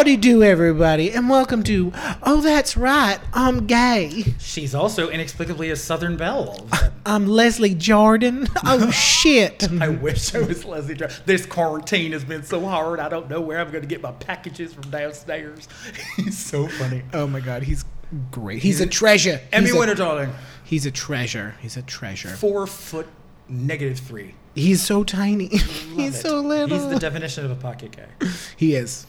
[0.00, 1.92] Howdy do, everybody, and welcome to
[2.22, 4.32] Oh, That's Right, I'm Gay.
[4.38, 6.66] She's also inexplicably a Southern belle.
[7.04, 8.48] I'm Leslie Jordan.
[8.64, 9.70] Oh, shit.
[9.78, 10.94] I wish I was Leslie.
[10.94, 11.14] Jordan.
[11.26, 12.98] This quarantine has been so hard.
[12.98, 15.68] I don't know where I'm going to get my packages from downstairs.
[16.16, 17.02] He's so funny.
[17.12, 17.84] Oh, my God, he's
[18.30, 18.62] great.
[18.62, 19.38] He's a treasure.
[19.52, 20.32] Emmy winner, darling.
[20.64, 21.56] He's a treasure.
[21.60, 22.30] He's a treasure.
[22.30, 23.06] Four foot
[23.50, 24.34] negative three.
[24.54, 25.46] He's so tiny.
[25.94, 26.22] He's it.
[26.22, 26.76] so little.
[26.76, 28.28] He's the definition of a pocket guy.
[28.56, 29.06] he is.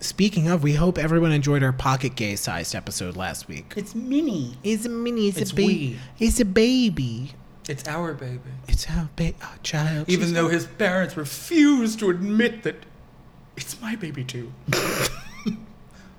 [0.00, 3.74] Speaking of, we hope everyone enjoyed our pocket gay sized episode last week.
[3.76, 4.56] It's mini.
[4.62, 5.28] It's a mini.
[5.28, 5.98] It's, It's a baby.
[6.18, 7.32] It's a baby.
[7.68, 8.40] It's our baby.
[8.68, 10.08] It's our, ba- our child.
[10.08, 12.76] Even She's- though his parents refuse to admit that
[13.56, 14.52] it's my baby too.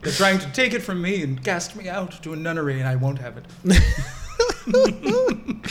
[0.02, 2.88] They're trying to take it from me and cast me out to a nunnery, and
[2.88, 3.46] I won't have it.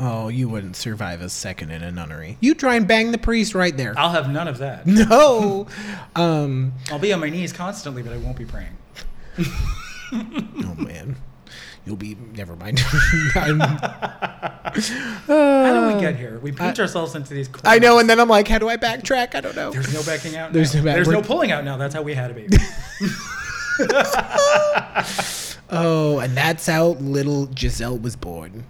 [0.00, 2.36] Oh, you wouldn't survive a second in a nunnery.
[2.40, 3.94] You try and bang the priest right there.
[3.98, 4.86] I'll have none of that.
[4.86, 5.66] No.
[6.14, 6.72] Um.
[6.92, 8.76] I'll be on my knees constantly, but I won't be praying.
[10.12, 11.16] Oh man.
[11.84, 12.14] You'll be.
[12.36, 12.78] Never mind.
[12.80, 13.44] How
[15.72, 16.38] do we get here?
[16.38, 17.62] We paint ourselves into these corners.
[17.66, 19.34] I know, and then I'm like, how do I backtrack?
[19.34, 19.70] I don't know.
[19.70, 20.52] There's no backing out.
[20.54, 20.80] There's now.
[20.80, 21.76] no back- There's no pulling out now.
[21.76, 22.56] That's how we had a baby.
[25.70, 28.64] Oh, and that's how little Giselle was born.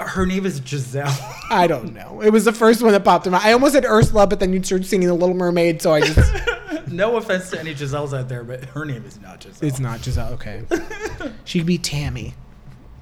[0.00, 1.06] Her name is Giselle.
[1.50, 2.20] I don't know.
[2.22, 3.40] It was the first one that popped in my.
[3.42, 6.88] I almost said Ursula, but then you started singing The Little Mermaid, so I just.
[6.88, 9.68] no offense to any Giselles out there, but her name is not Giselle.
[9.68, 10.32] it's not Giselle.
[10.34, 10.62] Okay.
[11.44, 12.34] She'd be Tammy.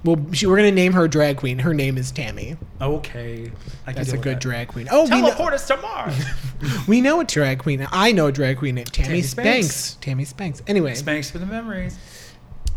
[0.03, 1.59] Well, she, we're gonna name her drag queen.
[1.59, 2.55] Her name is Tammy.
[2.79, 3.51] okay.
[3.85, 4.41] I That's a good that.
[4.41, 4.87] drag queen.
[4.89, 6.15] Oh, we know, Teleport us to Mars.
[6.87, 7.85] we know a drag queen.
[7.91, 9.67] I know a drag queen named Tammy, Tammy Spanks.
[9.67, 9.97] Spanks.
[10.01, 10.63] Tammy Spanks.
[10.67, 11.97] Anyway, Spanks for the memories.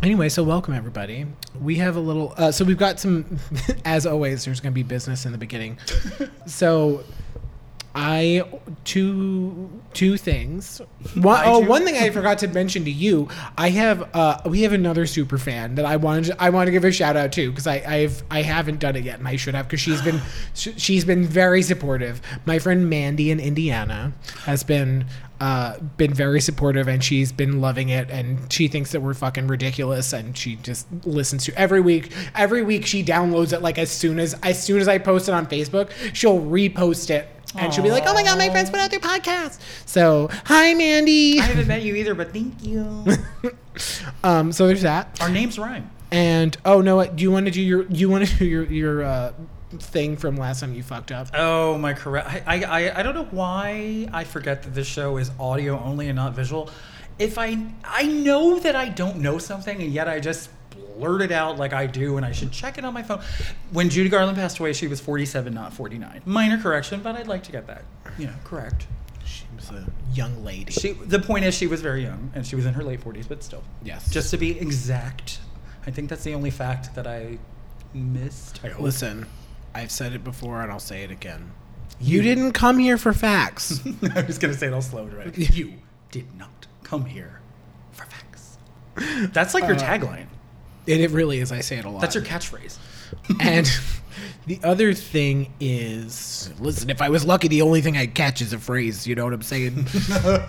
[0.03, 1.27] Anyway, so welcome everybody.
[1.61, 2.33] We have a little.
[2.35, 3.37] Uh, so we've got some.
[3.85, 5.77] As always, there's going to be business in the beginning.
[6.47, 7.03] so,
[7.93, 8.43] I
[8.85, 10.81] two two things.
[11.15, 13.27] One, oh, one thing I forgot to mention to you.
[13.57, 14.09] I have.
[14.15, 16.27] Uh, we have another super fan that I wanted.
[16.27, 18.95] To, I want to give a shout out to because I I've I haven't done
[18.95, 20.21] it yet and I should have because she's been
[20.53, 22.21] she's been very supportive.
[22.45, 24.13] My friend Mandy in Indiana
[24.45, 25.05] has been
[25.41, 29.47] uh, been very supportive and she's been loving it and she thinks that we're fucking
[29.47, 33.89] ridiculous and she just listens to every week every week she downloads it like as
[33.89, 37.83] soon as as soon as I post it on Facebook she'll repost it and she'll
[37.83, 41.43] be like oh my god my friends put out their podcast so hi Mandy I
[41.43, 43.05] haven't met you either, but thank you.
[44.23, 45.89] um so there's that Our names rhyme.
[46.11, 48.63] and oh no what do you want to do your you want to do your
[48.65, 49.33] your uh
[49.77, 52.27] thing from last time you fucked up Oh my correct.
[52.29, 56.07] I, I I I don't know why I forget that this show is audio only
[56.09, 56.69] and not visual.
[57.17, 60.49] If I I know that I don't know something and yet I just
[60.97, 63.21] blurt it out like I do and I should check it on my phone.
[63.71, 66.21] When Judy Garland passed away, she was 47, not 49.
[66.25, 67.83] Minor correction, but I'd like to get that.
[68.17, 68.87] You know, correct.
[69.25, 72.55] she was a young lady She the point is she was very young and she
[72.55, 73.63] was in her late 40s, but still.
[73.83, 75.39] yes Just to be exact.
[75.87, 77.37] I think that's the only fact that I
[77.93, 78.59] missed.
[78.63, 78.77] I.
[78.77, 79.25] Listen,
[79.73, 81.51] I've said it before and I'll say it again.
[81.99, 83.79] You didn't come here for facts.
[84.15, 85.37] I was gonna say it all slow and right.
[85.55, 85.73] You
[86.11, 87.39] did not come here
[87.91, 88.57] for facts.
[89.31, 90.27] That's like your uh, tagline.
[90.87, 91.51] It, it really is.
[91.51, 92.01] I say it a lot.
[92.01, 92.77] That's your catchphrase.
[93.41, 93.69] and
[94.47, 98.53] the other thing is, listen, if I was lucky, the only thing I'd catch is
[98.53, 99.05] a phrase.
[99.05, 99.77] You know what I'm saying?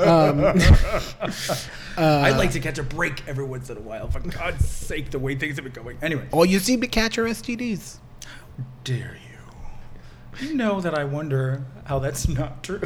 [0.00, 0.44] um,
[1.96, 4.08] I'd like to catch a break every once in a while.
[4.08, 5.98] For God's sake, the way things have been going.
[6.02, 7.98] Anyway, all you seem to catch are STDs.
[8.24, 10.46] How dare you?
[10.46, 12.80] You know that I wonder how that's not true.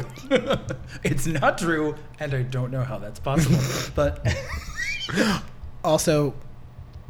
[1.03, 3.59] it's not true, and I don't know how that's possible.
[3.95, 4.27] But
[5.83, 6.33] Also,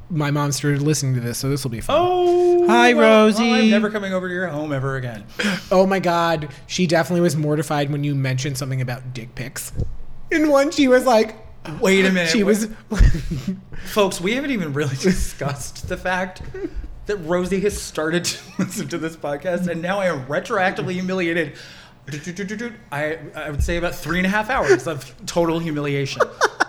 [0.09, 1.97] my mom started listening to this, so this will be fun.
[1.99, 3.43] oh, Hi, well, Rosie.
[3.43, 5.25] well, I'm never coming over to your home ever again.
[5.71, 9.73] Oh my god, she definitely was mortified when you mentioned something about dick pics.
[10.31, 11.35] In one, she was like,
[11.81, 12.29] Wait a minute.
[12.29, 12.69] she wait- was.
[13.87, 16.41] Folks, we haven't even really discussed the fact
[17.05, 21.53] that Rosie has started to listen to this podcast, and now I am retroactively humiliated.
[22.91, 26.21] I, I would say about three and a half hours of total humiliation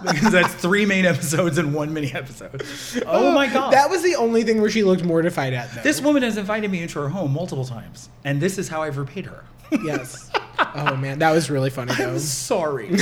[0.03, 2.63] because that's three main episodes and one mini episode.
[3.07, 3.73] Oh my god!
[3.73, 5.73] That was the only thing where she looked mortified at.
[5.75, 5.83] Though.
[5.83, 8.97] this woman has invited me into her home multiple times, and this is how I've
[8.97, 9.45] repaid her.
[9.85, 10.31] yes.
[10.75, 12.11] Oh man, that was really funny though.
[12.11, 12.91] I'm sorry.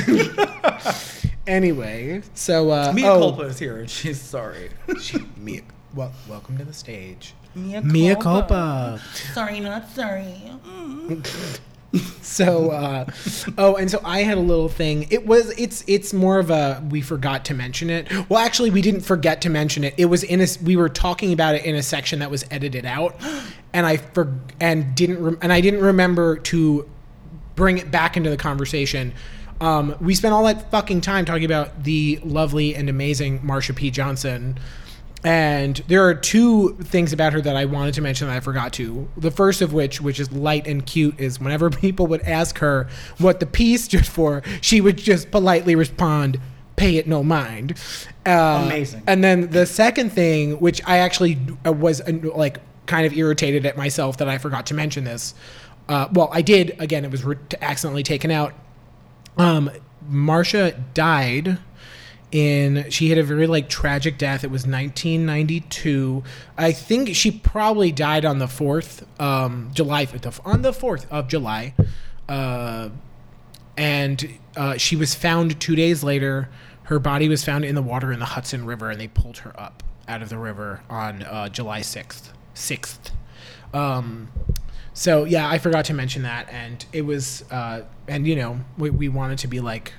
[1.47, 4.69] Anyway, so uh, Mia oh, Culpa is here, and she's sorry.
[5.01, 5.61] She, Mia,
[5.95, 7.35] well, welcome to the stage.
[7.55, 9.01] Mia, Mia culpa.
[9.33, 10.51] Sorry, not sorry.
[12.21, 13.07] So, uh,
[13.57, 15.07] oh, and so I had a little thing.
[15.11, 18.13] It was, it's, it's more of a we forgot to mention it.
[18.29, 19.95] Well, actually, we didn't forget to mention it.
[19.97, 22.85] It was in a, we were talking about it in a section that was edited
[22.85, 23.19] out,
[23.73, 26.87] and I for and didn't, rem- and I didn't remember to
[27.55, 29.15] bring it back into the conversation.
[29.61, 33.91] Um, we spent all that fucking time talking about the lovely and amazing Marsha P.
[33.91, 34.59] Johnson.
[35.27, 38.73] And there are two things about her that I wanted to mention that I forgot
[38.75, 39.09] to.
[39.17, 42.89] The first of which, which is light and cute, is whenever people would ask her
[43.19, 46.39] what the P stood for, she would just politely respond,
[46.77, 47.77] pay it no mind.
[48.25, 49.03] Uh, Amazing.
[49.09, 53.67] And then the second thing, which I actually uh, was uh, like kind of irritated
[53.67, 55.35] at myself that I forgot to mention this.
[55.89, 56.77] Uh, well, I did.
[56.79, 58.55] Again, it was re- accidentally taken out.
[59.37, 59.73] Um,
[60.09, 61.59] Marsha died
[62.33, 62.91] in.
[62.91, 64.45] She had a very like tragic death.
[64.45, 66.23] It was 1992.
[66.57, 70.07] I think she probably died on the fourth, um, July
[70.45, 71.75] on the fourth of July,
[72.29, 72.91] uh,
[73.77, 76.49] and uh, she was found two days later.
[76.85, 79.59] Her body was found in the water in the Hudson River, and they pulled her
[79.61, 82.33] up out of the river on uh, July sixth.
[82.55, 83.11] Sixth.
[83.75, 84.29] Um,
[84.95, 88.89] so yeah, I forgot to mention that, and it was, uh, and you know, we,
[88.89, 89.93] we wanted to be like,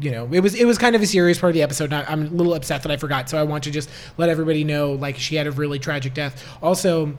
[0.00, 1.92] you know, it was it was kind of a serious part of the episode.
[1.92, 3.88] I- I'm a little upset that I forgot, so I want to just
[4.18, 6.44] let everybody know, like, she had a really tragic death.
[6.62, 7.16] Also,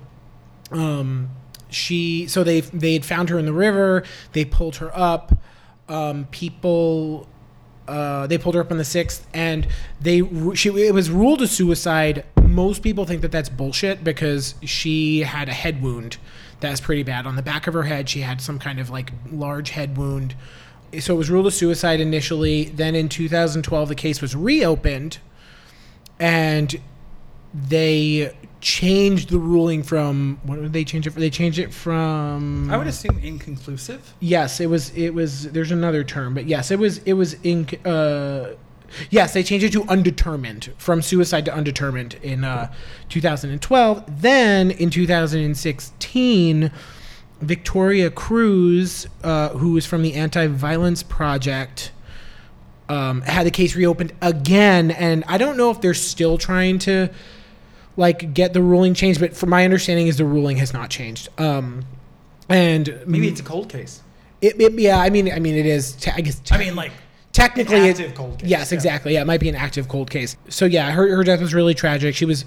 [0.72, 1.30] um,
[1.70, 4.04] she so they they had found her in the river.
[4.34, 5.34] They pulled her up.
[5.90, 7.28] Um, people.
[7.88, 9.66] Uh, they pulled her up on the sixth, and
[10.02, 10.22] they
[10.56, 12.26] she it was ruled a suicide.
[12.42, 16.18] Most people think that that's bullshit because she had a head wound
[16.60, 18.10] that's pretty bad on the back of her head.
[18.10, 20.36] She had some kind of like large head wound,
[21.00, 22.66] so it was ruled a suicide initially.
[22.66, 25.20] Then in 2012, the case was reopened,
[26.20, 26.80] and
[27.54, 31.20] they changed the ruling from what did they change it for?
[31.20, 34.14] They changed it from I would assume inconclusive.
[34.20, 34.90] Yes, it was.
[34.96, 35.52] It was.
[35.52, 37.00] There's another term, but yes, it was.
[37.00, 37.68] It was in.
[37.86, 38.56] Uh,
[39.10, 42.72] yes, they changed it to undetermined from suicide to undetermined in uh,
[43.10, 44.22] 2012.
[44.22, 46.72] Then in 2016,
[47.42, 51.92] Victoria Cruz, uh, who was from the Anti-Violence Project,
[52.90, 57.10] um, had the case reopened again, and I don't know if they're still trying to
[57.96, 61.30] like get the ruling changed, but from my understanding, is the ruling has not changed.
[61.40, 61.84] Um,
[62.50, 64.02] and Maybe it's a cold case.
[64.42, 65.94] it, it, yeah, I mean, I mean, it is.
[65.94, 66.42] Te- I guess.
[66.52, 66.92] I mean, like
[67.34, 68.76] technically, an it- active cold case, Yes, yeah.
[68.76, 69.14] exactly.
[69.14, 70.38] Yeah, it might be an active cold case.
[70.50, 72.16] So yeah, her her death was really tragic.
[72.16, 72.46] She was,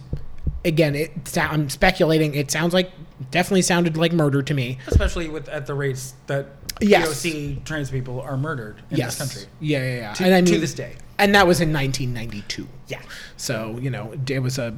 [0.64, 1.36] again, it.
[1.36, 2.34] I'm speculating.
[2.34, 2.90] It sounds like
[3.30, 4.78] definitely sounded like murder to me.
[4.86, 6.46] especially with at the rates that
[6.80, 7.08] Yes.
[7.08, 9.18] POC trans people are murdered in yes.
[9.18, 9.50] this country.
[9.60, 10.12] Yeah, yeah, yeah.
[10.14, 10.94] To, and I mean, to this day.
[11.18, 12.66] and that was in 1992.
[12.88, 13.02] Yeah.
[13.36, 14.74] So you know, it was a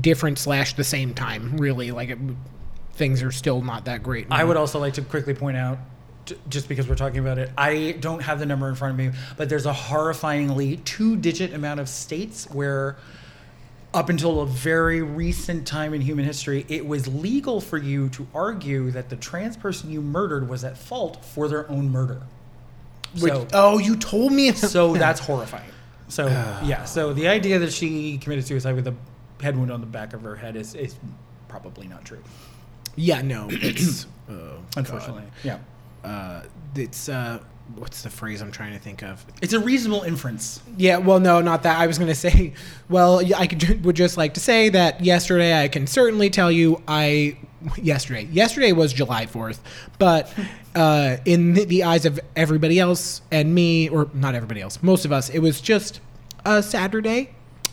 [0.00, 1.56] different slash the same time.
[1.56, 2.18] Really, like it,
[2.92, 4.26] things are still not that great.
[4.30, 5.78] I would also like to quickly point out,
[6.48, 9.18] just because we're talking about it, I don't have the number in front of me,
[9.36, 12.96] but there's a horrifyingly two digit amount of states where,
[13.98, 18.28] up until a very recent time in human history, it was legal for you to
[18.32, 22.22] argue that the trans person you murdered was at fault for their own murder.
[23.18, 24.52] Which- so, oh, you told me.
[24.52, 25.68] so that's horrifying.
[26.06, 26.26] So
[26.64, 28.94] yeah, so the idea that she committed suicide with a
[29.42, 30.94] head wound on the back of her head is, is
[31.48, 32.22] probably not true.
[32.94, 34.06] yeah, no, it's.
[34.30, 34.62] oh, God.
[34.76, 35.58] Unfortunately, yeah,
[36.04, 36.42] uh,
[36.74, 37.40] it's uh,
[37.76, 39.24] what's the phrase I'm trying to think of?
[39.42, 40.60] it's a reasonable inference.
[40.76, 41.78] Yeah, well, no, not that.
[41.78, 42.54] I was going to say,
[42.88, 46.82] well, I could, would just like to say that yesterday I can certainly tell you
[46.88, 47.36] I
[47.76, 49.58] yesterday yesterday was July 4th,
[49.98, 50.32] but
[50.74, 55.04] uh, in the, the eyes of everybody else and me, or not everybody else, most
[55.04, 56.00] of us, it was just
[56.44, 57.30] a Saturday.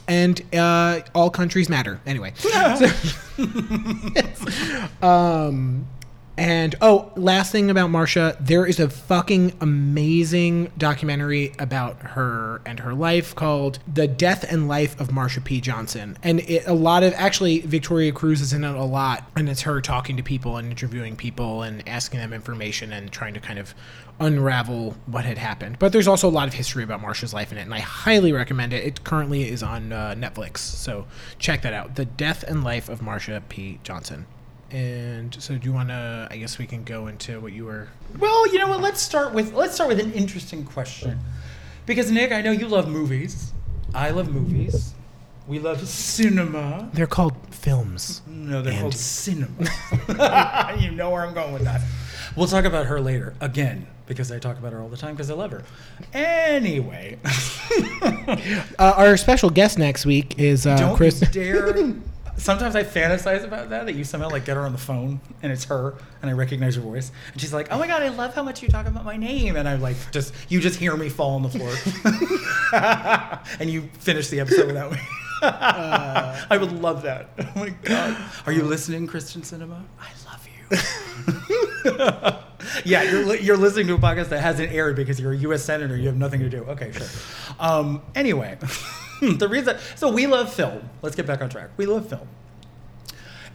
[0.08, 2.00] And uh, all countries matter.
[2.05, 2.91] Anyway, So-
[5.01, 5.88] um,
[6.38, 12.80] and oh, last thing about Marsha, there is a fucking amazing documentary about her and
[12.82, 15.62] her life called "The Death and Life of Marsha P.
[15.62, 19.48] Johnson," and it, a lot of actually Victoria Cruz is in it a lot, and
[19.48, 23.39] it's her talking to people and interviewing people and asking them information and trying to
[23.39, 23.74] kind of
[24.20, 25.77] unravel what had happened.
[25.80, 28.32] But there's also a lot of history about Marsha's life in it, and I highly
[28.34, 28.84] recommend it.
[28.84, 31.06] It currently is on uh, Netflix, so
[31.39, 31.96] check that out.
[31.96, 33.80] "The Death and Life of Marsha P.
[33.84, 34.25] Johnson."
[34.75, 36.27] And so, do you want to?
[36.29, 37.88] I guess we can go into what you were.
[38.20, 38.82] Well, you know what?
[38.82, 41.17] Let's start with let's start with an interesting question,
[41.86, 43.53] because Nick, I know you love movies.
[43.94, 44.94] I love movies.
[45.48, 46.89] We love cinema.
[46.91, 48.22] They're called films.
[48.27, 49.53] No, they're And- called cinema.
[50.82, 51.79] you know where I'm going with that.
[52.36, 55.32] We'll talk about her later again because I talk about her all the time because
[55.32, 55.63] I love her.
[56.13, 57.17] Anyway,
[58.77, 61.20] Uh, our special guest next week is uh, don't Chris.
[61.22, 61.74] dare.
[62.38, 65.51] Sometimes I fantasize about that that you somehow like get her on the phone and
[65.51, 68.36] it's her and I recognize your voice and she's like, "Oh my god, I love
[68.36, 71.10] how much you talk about my name," and I'm like just you just hear me
[71.10, 71.74] fall on the floor
[73.60, 75.00] and you finish the episode without me.
[75.42, 77.30] I would love that.
[77.38, 79.84] Oh my god, are you listening, Kyrsten Sinema?
[80.00, 80.77] I love you.
[82.86, 85.63] yeah, you're, you're listening to a podcast that hasn't aired because you're a U.S.
[85.63, 85.96] senator.
[85.96, 86.63] You have nothing to do.
[86.63, 87.08] Okay, sure.
[87.60, 88.58] Um, anyway,
[89.22, 89.77] the reason.
[89.95, 90.89] So we love film.
[91.01, 91.69] Let's get back on track.
[91.77, 92.27] We love film.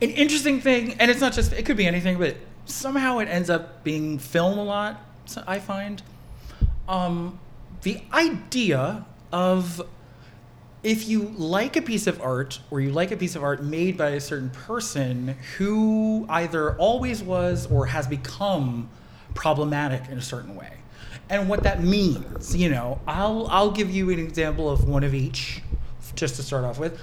[0.02, 1.52] An interesting thing, and it's not just.
[1.52, 5.00] It could be anything, but somehow it ends up being film a lot.
[5.46, 6.02] I find
[6.88, 7.38] um,
[7.82, 9.82] the idea of
[10.82, 13.96] if you like a piece of art or you like a piece of art made
[13.96, 18.88] by a certain person who either always was or has become
[19.34, 20.72] problematic in a certain way
[21.30, 25.14] and what that means you know i'll i'll give you an example of one of
[25.14, 25.62] each
[26.14, 27.00] just to start off with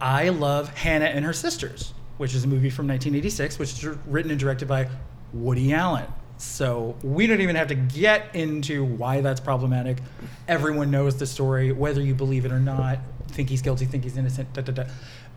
[0.00, 4.30] i love hannah and her sisters which is a movie from 1986 which is written
[4.30, 4.88] and directed by
[5.32, 6.06] woody allen
[6.38, 9.98] so we don't even have to get into why that's problematic.
[10.46, 13.00] Everyone knows the story, whether you believe it or not.
[13.28, 14.52] Think he's guilty, think he's innocent.
[14.52, 14.84] Da, da, da.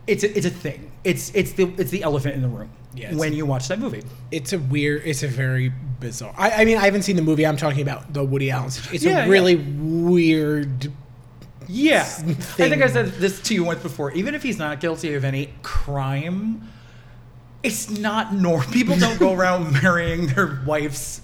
[0.06, 0.90] It's a, it's a thing.
[1.04, 3.14] It's it's the it's the elephant in the room Yes.
[3.14, 4.02] when you watch that movie.
[4.30, 5.02] It's a weird.
[5.04, 6.34] It's a very bizarre.
[6.36, 7.46] I, I mean, I haven't seen the movie.
[7.46, 8.66] I'm talking about the Woody Allen.
[8.92, 10.92] It's Yeah, a really weird.
[11.68, 14.12] Yeah, I think I said this to you once before.
[14.12, 16.68] Even if he's not guilty of any crime,
[17.62, 18.68] it's not normal.
[18.72, 21.20] People don't go around marrying their wife's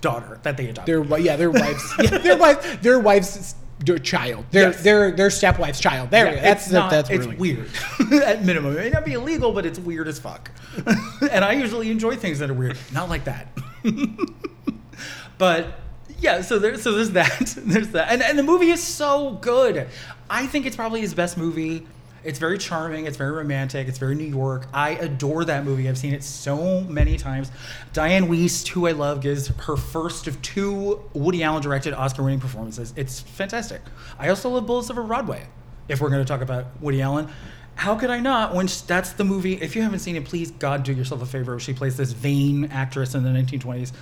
[0.00, 1.08] daughter that they adopted.
[1.08, 1.94] Their yeah, their wives.
[2.02, 2.82] yeah, their wife.
[2.82, 4.44] Their wife's their child.
[4.50, 4.82] Their Yes.
[4.82, 6.10] their their stepwife's child.
[6.10, 6.34] There.
[6.34, 7.70] Yeah, that's not, that's it's really weird
[8.22, 8.76] at minimum.
[8.76, 10.50] It may not be illegal, but it's weird as fuck.
[11.30, 13.48] and I usually enjoy things that are weird, not like that.
[15.38, 15.78] but
[16.18, 19.88] yeah, so there, so there's that, there's that, and and the movie is so good.
[20.30, 21.86] I think it's probably his best movie.
[22.24, 23.06] It's very charming.
[23.06, 23.88] It's very romantic.
[23.88, 24.66] It's very New York.
[24.72, 25.88] I adore that movie.
[25.88, 27.50] I've seen it so many times.
[27.92, 32.40] Dianne Wiest, who I love, gives her first of two Woody Allen directed Oscar winning
[32.40, 32.92] performances.
[32.96, 33.80] It's fantastic.
[34.18, 35.46] I also love Bullets Over Broadway.
[35.88, 37.28] If we're going to talk about Woody Allen,
[37.74, 38.54] how could I not?
[38.54, 39.54] When sh- that's the movie.
[39.54, 41.58] If you haven't seen it, please God do yourself a favor.
[41.58, 43.92] She plays this vain actress in the 1920s,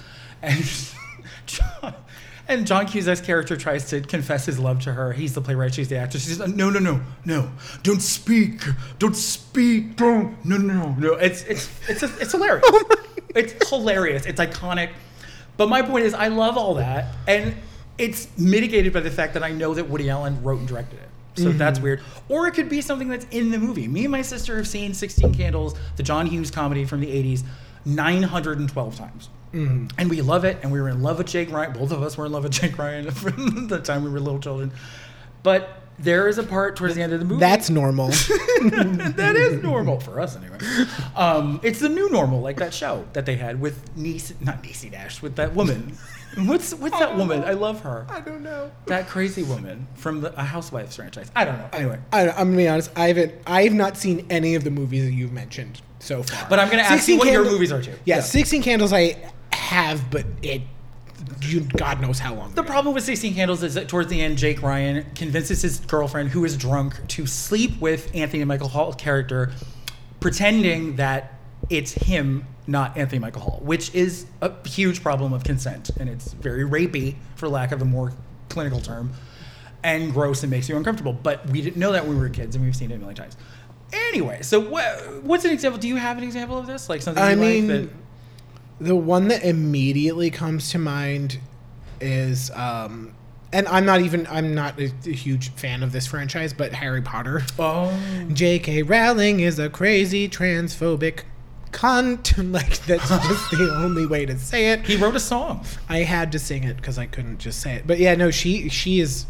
[0.43, 1.95] and
[2.51, 5.13] and John Cusack's character tries to confess his love to her.
[5.13, 5.73] He's the playwright.
[5.73, 6.27] She's the actress.
[6.27, 7.51] She's like, no, no, no, no,
[7.83, 8.63] don't speak,
[8.99, 11.13] don't speak, don't, no, no, no, no.
[11.15, 12.65] It's it's it's a, it's hilarious.
[12.73, 12.97] Oh
[13.37, 14.27] it's hilarious.
[14.27, 14.91] It's iconic.
[15.57, 17.55] But my point is, I love all that, and
[17.97, 21.09] it's mitigated by the fact that I know that Woody Allen wrote and directed it.
[21.37, 21.59] So mm-hmm.
[21.59, 22.01] that's weird.
[22.29, 23.87] Or it could be something that's in the movie.
[23.87, 27.45] Me and my sister have seen 16 Candles, the John Hughes comedy from the 80s,
[27.85, 29.29] 912 times.
[29.53, 30.59] And we love it.
[30.63, 31.73] And we were in love with Jake Ryan.
[31.73, 34.41] Both of us were in love with Jake Ryan from the time we were little
[34.41, 34.73] children.
[35.43, 37.41] But there is a part towards the end of the movie.
[37.41, 38.09] That's normal.
[38.09, 40.59] that is normal for us anyway.
[41.15, 44.91] Um, it's the new normal, like that show that they had with Niece, not Niecy
[44.91, 45.97] Nash, with that woman.
[46.39, 47.43] What's what's that woman?
[47.43, 48.07] I love her.
[48.09, 48.71] I don't know.
[48.87, 51.29] That crazy woman from the a Housewives franchise.
[51.35, 51.69] I don't know.
[51.73, 52.93] Anyway, I, I'm gonna be honest.
[52.95, 53.35] I haven't.
[53.49, 56.49] I have not seen any of the movies that you've mentioned so far.
[56.49, 57.95] but I'm gonna ask you 16 what your movies are too.
[58.05, 58.93] Yeah, Sixteen Candles.
[58.93, 59.17] I
[59.71, 60.63] have, but it.
[61.43, 62.53] You, God knows how long.
[62.55, 62.71] The ago.
[62.71, 66.45] problem with 16 Candles is that towards the end, Jake Ryan convinces his girlfriend, who
[66.45, 69.53] is drunk, to sleep with Anthony Michael Hall's character,
[70.19, 71.35] pretending that
[71.69, 75.91] it's him, not Anthony Michael Hall, which is a huge problem of consent.
[76.01, 78.13] And it's very rapey, for lack of a more
[78.49, 79.13] clinical term,
[79.83, 81.13] and gross and makes you uncomfortable.
[81.13, 83.17] But we didn't know that when we were kids, and we've seen it a million
[83.17, 83.37] times.
[83.93, 85.79] Anyway, so wha- what's an example?
[85.79, 86.89] Do you have an example of this?
[86.89, 87.95] Like something I you mean, like that
[88.81, 91.39] the one that immediately comes to mind
[92.01, 93.15] is, um,
[93.53, 94.27] and I'm not even.
[94.29, 97.43] I'm not a, a huge fan of this franchise, but Harry Potter.
[97.59, 97.97] Oh,
[98.33, 98.83] J.K.
[98.83, 101.25] Rowling is a crazy transphobic
[101.73, 102.53] cunt.
[102.53, 104.87] like that's just the only way to say it.
[104.87, 105.65] he wrote a song.
[105.89, 107.87] I had to sing it because I couldn't just say it.
[107.87, 109.27] But yeah, no, she she is,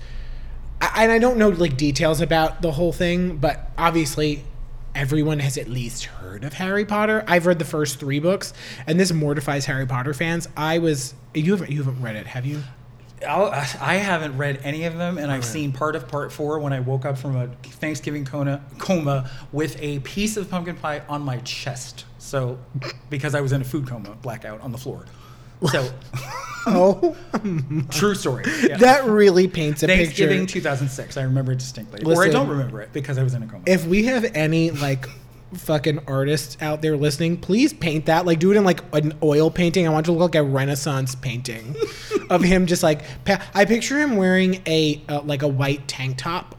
[0.81, 4.45] I, and I don't know like details about the whole thing, but obviously
[4.95, 7.25] everyone has at least heard of Harry Potter.
[7.27, 8.53] I've read the first three books,
[8.87, 10.49] and this mortifies Harry Potter fans.
[10.57, 12.63] I was you haven't you haven't read it, have you?
[13.27, 16.73] I'll, I haven't read any of them, and I've seen part of part four when
[16.73, 21.21] I woke up from a Thanksgiving coma, coma with a piece of pumpkin pie on
[21.21, 22.07] my chest.
[22.19, 22.59] So,
[23.11, 25.05] because I was in a food coma, blackout on the floor.
[25.69, 25.91] So,
[26.67, 27.17] Oh,
[27.91, 28.45] true story.
[28.63, 28.77] Yeah.
[28.79, 30.55] that really paints a Thanksgiving picture.
[30.61, 31.17] 2006.
[31.17, 32.03] I remember it distinctly.
[32.05, 33.63] or I don't remember it because I was in a coma.
[33.67, 35.09] If we have any like
[35.55, 38.27] fucking artists out there listening, please paint that.
[38.27, 39.87] Like, do it in like an oil painting.
[39.87, 41.75] I want it to look like a Renaissance painting
[42.29, 42.67] of him.
[42.67, 46.55] Just like pa- I picture him wearing a uh, like a white tank top,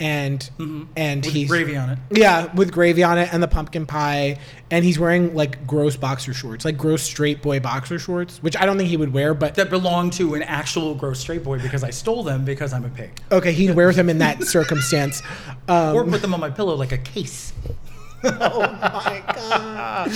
[0.00, 0.50] and
[0.96, 1.98] and with he's gravy on it.
[2.10, 4.38] yeah with gravy on it and the pumpkin pie,
[4.70, 8.66] and he's wearing like gross boxer shorts, like gross straight boy boxer shorts, which I
[8.66, 11.84] don't think he would wear, but That belong to an actual gross straight boy because
[11.84, 13.10] I stole them because I'm a pig.
[13.30, 15.22] okay, he wears them in that circumstance.
[15.68, 17.52] Um, Or put them on my pillow like a case.
[18.24, 20.10] oh my god.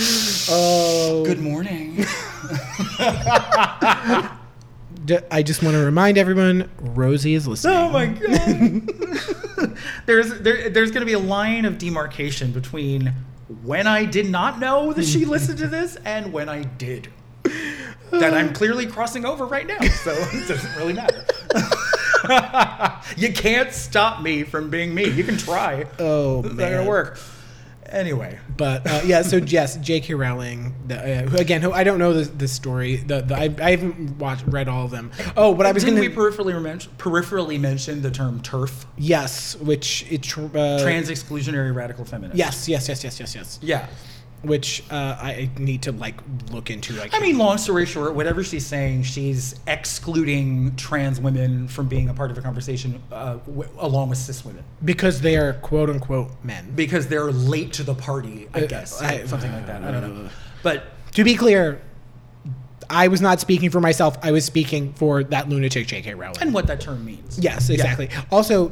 [0.49, 1.23] Oh.
[1.25, 2.05] Good morning.
[5.31, 7.77] I just want to remind everyone, Rosie is oh listening.
[7.77, 8.05] Oh my
[9.57, 9.77] god.
[10.05, 13.13] there's there, there's going to be a line of demarcation between
[13.63, 17.09] when I did not know that she listened to this and when I did.
[18.11, 21.25] That I'm clearly crossing over right now, so it doesn't really matter.
[23.17, 25.05] you can't stop me from being me.
[25.09, 25.85] You can try.
[25.99, 27.19] Oh, it's not gonna work.
[27.95, 30.13] Anyway, But uh, yeah, so yes, J.K.
[30.15, 30.75] Rowling.
[30.87, 32.97] The, uh, who, again, who I don't know the, the story.
[32.97, 35.11] The, the I, I haven't watched read all of them.
[35.37, 39.55] Oh, but I was going we to peripherally mention, peripherally mention the term TERF, yes,
[39.55, 42.37] which it uh, trans exclusionary radical feminist?
[42.37, 43.59] Yes, yes, yes, yes, yes, yes.
[43.61, 43.87] Yeah.
[44.45, 46.15] Which uh, I need to like
[46.51, 46.93] look into.
[46.93, 52.09] Like, I mean, long story short, whatever she's saying, she's excluding trans women from being
[52.09, 55.89] a part of a conversation uh, w- along with cis women because they are quote
[55.89, 56.71] unquote men.
[56.75, 59.83] because they're late to the party, I Uh, guess, I- something like that.
[59.83, 60.29] I don't know,
[60.63, 60.83] but
[61.13, 61.81] To be clear,
[62.89, 64.17] I was not speaking for myself.
[64.21, 66.13] I was speaking for that lunatic J.K.
[66.13, 66.37] Rowling.
[66.41, 67.39] and what that term means.
[67.39, 68.09] Yes, exactly.
[68.31, 68.71] Also,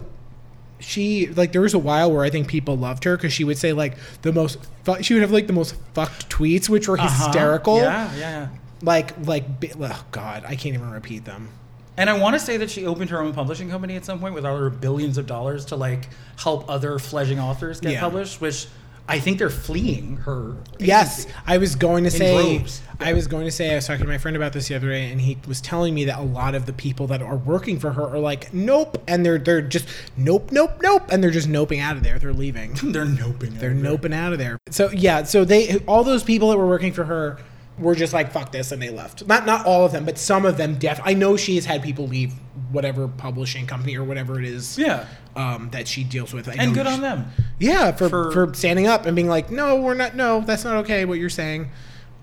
[0.84, 3.58] she like there was a while where I think people loved her because she would
[3.58, 7.00] say like the most fu- she would have like the most fucked tweets which were
[7.00, 7.26] Uh-huh.
[7.26, 7.78] hysterical.
[7.78, 8.48] Yeah, yeah, yeah.
[8.82, 9.46] Like like
[9.82, 11.50] oh god, I can't even repeat them.
[11.96, 14.34] And I want to say that she opened her own publishing company at some point
[14.34, 18.00] with all her billions of dollars to like help other fledgling authors get Yeah.
[18.00, 18.68] published, which
[19.08, 20.56] I think they're fleeing her.
[20.80, 21.28] Yes.
[21.46, 22.58] I was going to say.
[22.58, 22.82] droves.
[23.00, 23.72] I was going to say.
[23.72, 25.94] I was talking to my friend about this the other day, and he was telling
[25.94, 29.04] me that a lot of the people that are working for her are like, nope,
[29.08, 32.18] and they're they're just nope, nope, nope, and they're just noping out of there.
[32.18, 32.74] They're leaving.
[32.84, 33.60] they're noping.
[33.60, 34.58] They're noping out of there.
[34.70, 37.40] So yeah, so they all those people that were working for her
[37.80, 39.26] were just like fuck this and they left.
[39.28, 41.82] Not not all of them, but some of them def I know she has had
[41.82, 42.34] people leave
[42.72, 46.48] whatever publishing company or whatever it is Yeah, um, that she deals with.
[46.48, 47.26] I and good she- on them.
[47.60, 50.78] Yeah, for, for For- standing up and being like, "No, we're not no, that's not
[50.78, 51.70] okay what you're saying."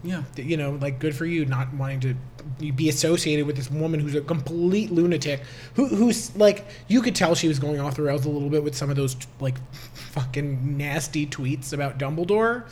[0.02, 0.23] Yeah.
[0.37, 2.14] You know, like good for you not wanting to
[2.73, 5.42] be associated with this woman who's a complete lunatic
[5.75, 8.64] who who's like you could tell she was going off the rails a little bit
[8.64, 9.57] with some of those like
[9.95, 12.64] fucking nasty tweets about Dumbledore.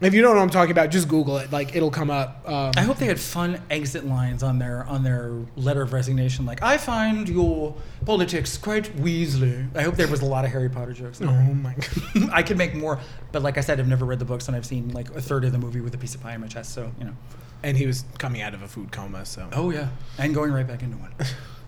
[0.00, 1.50] If you don't know what I'm talking about, just Google it.
[1.50, 2.48] Like it'll come up.
[2.48, 6.46] Um, I hope they had fun exit lines on their on their letter of resignation,
[6.46, 10.68] like "I find your politics quite Weasley." I hope there was a lot of Harry
[10.68, 11.20] Potter jokes.
[11.20, 12.30] in oh my god.
[12.32, 13.00] I could make more,
[13.32, 15.44] but like I said, I've never read the books, and I've seen like a third
[15.44, 16.74] of the movie with a piece of pie in my chest.
[16.74, 17.16] So you know.
[17.60, 19.48] And he was coming out of a food coma, so.
[19.52, 21.12] Oh yeah, and going right back into one.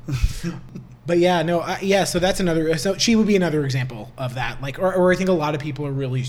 [1.07, 2.05] But yeah, no, I, yeah.
[2.05, 2.77] So that's another.
[2.79, 4.63] So she would be another example of that.
[4.63, 6.27] Like, or, or I think a lot of people are really.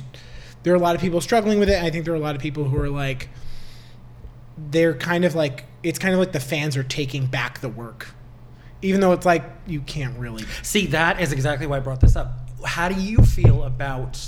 [0.64, 1.82] There are a lot of people struggling with it.
[1.82, 3.30] I think there are a lot of people who are like.
[4.58, 8.14] They're kind of like it's kind of like the fans are taking back the work,
[8.82, 12.16] even though it's like you can't really See, that is exactly why I brought this
[12.16, 12.50] up.
[12.64, 14.20] How do you feel about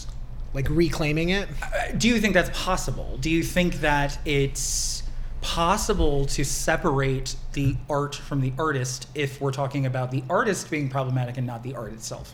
[0.53, 1.49] like reclaiming it.
[1.61, 3.17] Uh, do you think that's possible?
[3.19, 5.03] Do you think that it's
[5.41, 10.89] possible to separate the art from the artist if we're talking about the artist being
[10.89, 12.33] problematic and not the art itself?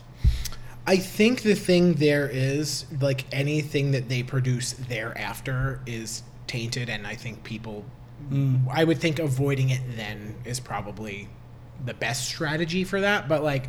[0.86, 7.06] I think the thing there is like anything that they produce thereafter is tainted, and
[7.06, 7.84] I think people.
[8.30, 8.66] Mm.
[8.70, 11.28] I would think avoiding it then is probably
[11.84, 13.28] the best strategy for that.
[13.28, 13.68] But like,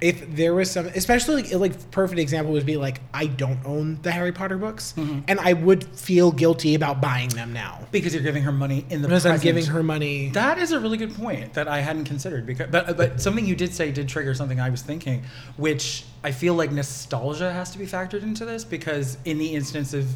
[0.00, 4.00] if there was some, especially like, like perfect example would be like I don't own
[4.02, 5.20] the Harry Potter books, mm-hmm.
[5.28, 9.02] and I would feel guilty about buying them now Because you're giving her money in
[9.02, 9.42] the because I'm present.
[9.42, 10.30] giving her money.
[10.30, 12.46] That is a really good point that I hadn't considered.
[12.46, 15.24] Because, but but something you did say did trigger something I was thinking,
[15.56, 19.94] which I feel like nostalgia has to be factored into this because in the instance
[19.94, 20.06] of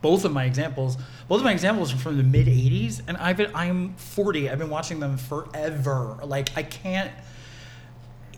[0.00, 0.96] both of my examples,
[1.28, 4.48] both of my examples are from the mid '80s, and I've been I'm 40.
[4.48, 6.18] I've been watching them forever.
[6.24, 7.10] Like I can't.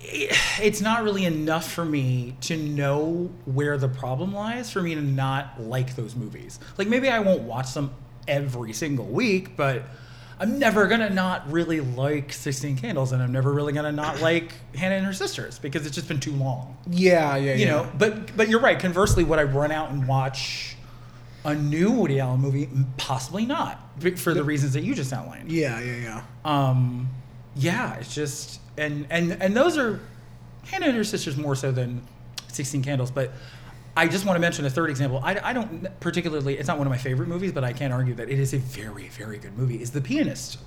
[0.62, 5.00] It's not really enough for me to know where the problem lies for me to
[5.00, 6.60] not like those movies.
[6.76, 7.92] Like maybe I won't watch them
[8.28, 9.84] every single week, but
[10.38, 14.52] I'm never gonna not really like Sixteen Candles, and I'm never really gonna not like
[14.74, 16.76] Hannah and her sisters because it's just been too long.
[16.88, 18.78] yeah, yeah, You know, but but you're right.
[18.78, 20.76] Conversely, would I run out and watch
[21.44, 22.68] a new Woody Allen movie?
[22.98, 23.80] Possibly not,
[24.16, 25.50] for the reasons that you just outlined.
[25.50, 26.22] yeah, yeah, yeah.
[26.44, 27.08] Um,
[27.56, 30.00] yeah, it's just and and and those are
[30.66, 32.02] Hannah and her sisters more so than
[32.48, 33.32] Sixteen Candles, but.
[33.96, 35.20] I just want to mention a third example.
[35.22, 38.14] I, I don't particularly, it's not one of my favorite movies, but I can't argue
[38.14, 39.82] that it is a very, very good movie.
[39.82, 40.58] Is The Pianist,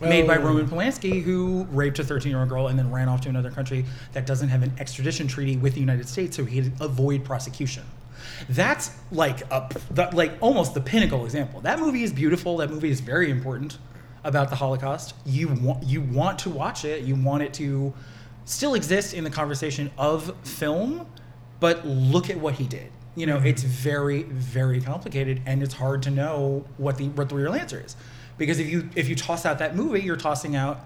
[0.00, 0.42] made by Oh.
[0.42, 3.50] Roman Polanski, who raped a 13 year old girl and then ran off to another
[3.50, 7.24] country that doesn't have an extradition treaty with the United States, so he could avoid
[7.24, 7.82] prosecution.
[8.48, 9.68] That's like a
[10.12, 11.60] like almost the pinnacle example.
[11.62, 12.58] That movie is beautiful.
[12.58, 13.78] That movie is very important
[14.24, 15.14] about the Holocaust.
[15.24, 17.02] You want you want to watch it.
[17.02, 17.92] You want it to
[18.44, 21.06] still exist in the conversation of film,
[21.60, 22.90] but look at what he did.
[23.16, 23.46] You know, mm-hmm.
[23.46, 27.82] it's very, very complicated, and it's hard to know what the what the real answer
[27.84, 27.96] is,
[28.38, 30.84] because if you if you toss out that movie, you're tossing out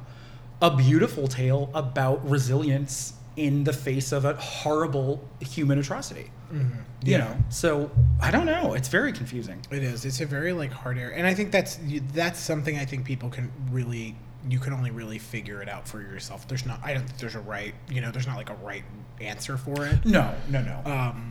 [0.62, 6.30] a beautiful tale about resilience in the face of a horrible human atrocity.
[6.52, 6.62] You
[7.02, 7.18] Yeah.
[7.18, 8.74] know, so I don't know.
[8.74, 9.60] It's very confusing.
[9.72, 10.04] It is.
[10.04, 11.78] It's a very like hard area, and I think that's
[12.12, 14.14] that's something I think people can really
[14.48, 16.46] you can only really figure it out for yourself.
[16.46, 16.78] There's not.
[16.84, 17.74] I don't think there's a right.
[17.90, 18.84] You know, there's not like a right
[19.20, 20.04] answer for it.
[20.04, 20.80] No, no, no.
[20.90, 21.30] Um.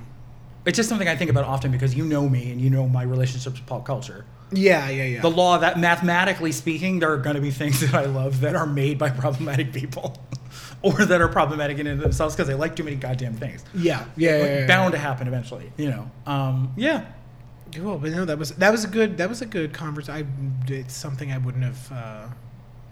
[0.66, 3.04] It's just something I think about often because you know me and you know my
[3.04, 4.26] relationships with pop culture.
[4.52, 4.90] Yeah.
[4.90, 5.04] Yeah.
[5.06, 5.22] Yeah.
[5.22, 8.56] The law that mathematically speaking, there are going to be things that I love that
[8.56, 10.18] are made by problematic people
[10.84, 13.64] or that are problematic in and of themselves because they like too many goddamn things.
[13.74, 14.06] yeah.
[14.16, 14.36] Yeah.
[14.36, 14.68] yeah, Like, yeah, yeah.
[14.68, 16.12] bound to happen eventually, you know.
[16.28, 17.06] Um, yeah.
[17.74, 20.54] Cool, but no, that was that was a good that was a good conversation.
[20.68, 22.28] It's something I wouldn't have uh,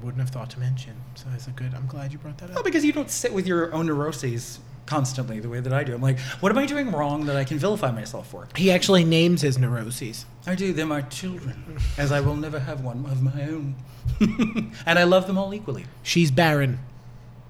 [0.01, 0.93] wouldn't have thought to mention.
[1.13, 1.75] So it's a good.
[1.75, 2.55] I'm glad you brought that up.
[2.55, 5.93] Well, because you don't sit with your own neuroses constantly the way that I do.
[5.93, 8.47] I'm like, what am I doing wrong that I can vilify myself for?
[8.55, 10.25] He actually names his neuroses.
[10.47, 10.73] I do.
[10.73, 13.75] They're my children, as I will never have one of my own.
[14.87, 15.85] and I love them all equally.
[16.01, 16.79] She's barren.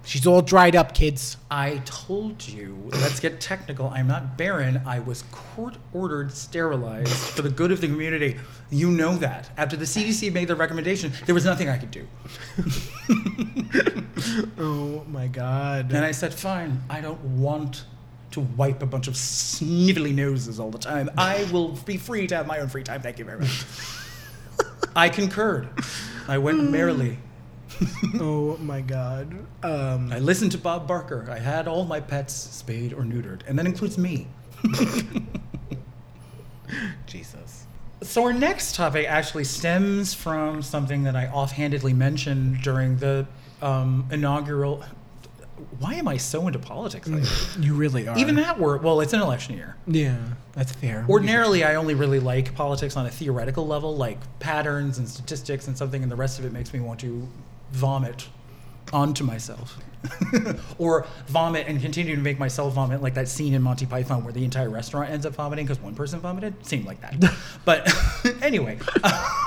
[0.04, 1.38] She's all dried up, kids.
[1.50, 3.88] I told you, let's get technical.
[3.90, 4.82] I'm not barren.
[4.86, 8.38] I was court ordered sterilized for the good of the community.
[8.72, 9.52] You know that.
[9.58, 12.08] After the CDC made their recommendation, there was nothing I could do.
[14.58, 15.92] Oh my god.
[15.92, 17.86] And I said, fine, I don't want
[18.32, 21.10] to wipe a bunch of snivelly noses all the time.
[21.18, 23.02] I will be free to have my own free time.
[23.02, 23.66] Thank you very much.
[24.96, 25.70] I concurred.
[26.28, 27.18] I went merrily.
[28.20, 29.34] oh my god.
[29.64, 31.28] Um, I listened to Bob Barker.
[31.30, 34.28] I had all my pets spayed or neutered, and that includes me.
[37.06, 37.66] Jesus.
[38.04, 43.28] So our next topic actually stems from something that I offhandedly mentioned during the
[43.62, 44.84] um, inaugural.
[45.78, 47.10] Why am I so into politics?
[47.60, 48.18] You really are.
[48.18, 48.82] Even that word.
[48.82, 49.76] Well, it's an election year.
[49.86, 50.18] Yeah,
[50.54, 51.06] that's fair.
[51.08, 55.78] Ordinarily, I only really like politics on a theoretical level, like patterns and statistics and
[55.78, 57.28] something, and the rest of it makes me want to
[57.72, 58.28] vomit
[58.94, 59.78] onto myself.
[60.80, 64.34] or vomit and continue to make myself vomit, like that scene in Monty Python where
[64.34, 66.66] the entire restaurant ends up vomiting because one person vomited.
[66.66, 67.36] Seemed like that.
[67.66, 67.88] but
[68.42, 68.80] anyway,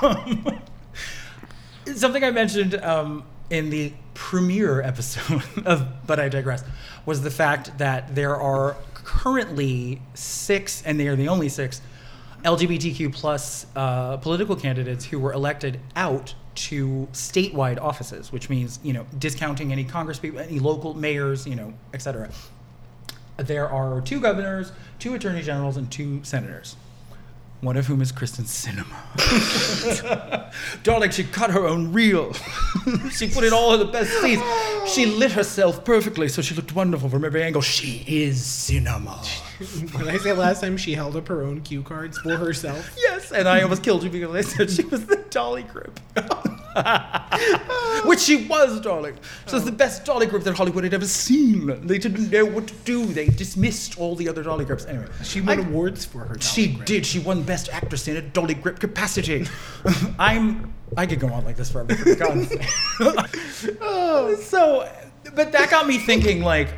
[0.01, 0.61] um,
[1.93, 6.63] something I mentioned um, in the premiere episode of But I Digress
[7.05, 11.81] was the fact that there are currently six, and they are the only six,
[12.45, 18.93] LGBTQ plus uh, political candidates who were elected out to statewide offices, which means you
[18.93, 22.29] know discounting any Congress people, any local mayors, you know, et cetera.
[23.37, 26.77] There are two governors, two attorney generals, and two senators.
[27.61, 28.93] One of whom is Kyrsten Sinema.
[30.83, 32.33] Darling, she cut her own reel.
[33.11, 34.43] she put it all in the best scenes.
[34.87, 37.61] She lit herself perfectly, so she looked wonderful from every angle.
[37.61, 39.23] She is cinema.
[39.93, 42.93] When I say last time she held up her own cue cards for herself.
[42.97, 45.97] Yes, and I almost killed you because I said she was the Dolly Grip.
[48.05, 49.17] Which she was, darling.
[49.47, 51.67] She was the best Dolly Grip that Hollywood had ever seen.
[51.87, 53.05] They didn't know what to do.
[53.05, 54.85] They dismissed all the other Dolly Grips.
[54.85, 56.39] Anyway, She won I- awards for her.
[56.39, 56.85] She Grip.
[56.85, 57.05] did.
[57.05, 59.47] She won Best Actress in a Dolly Grip capacity.
[60.19, 60.73] I'm.
[60.97, 61.95] I could go on like this forever.
[61.95, 63.77] For God's sake.
[63.81, 64.89] Oh, so,
[65.33, 66.69] but that got me thinking, like,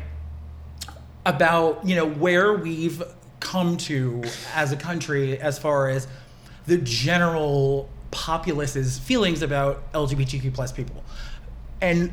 [1.26, 3.02] about you know where we've
[3.40, 4.22] come to
[4.54, 6.08] as a country as far as
[6.66, 11.04] the general populace's feelings about LGBTQ plus people.
[11.80, 12.12] And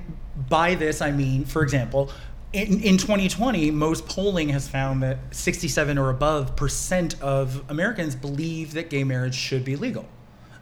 [0.50, 2.12] by this, I mean, for example,
[2.54, 8.74] in, in 2020, most polling has found that 67 or above percent of Americans believe
[8.74, 10.06] that gay marriage should be legal.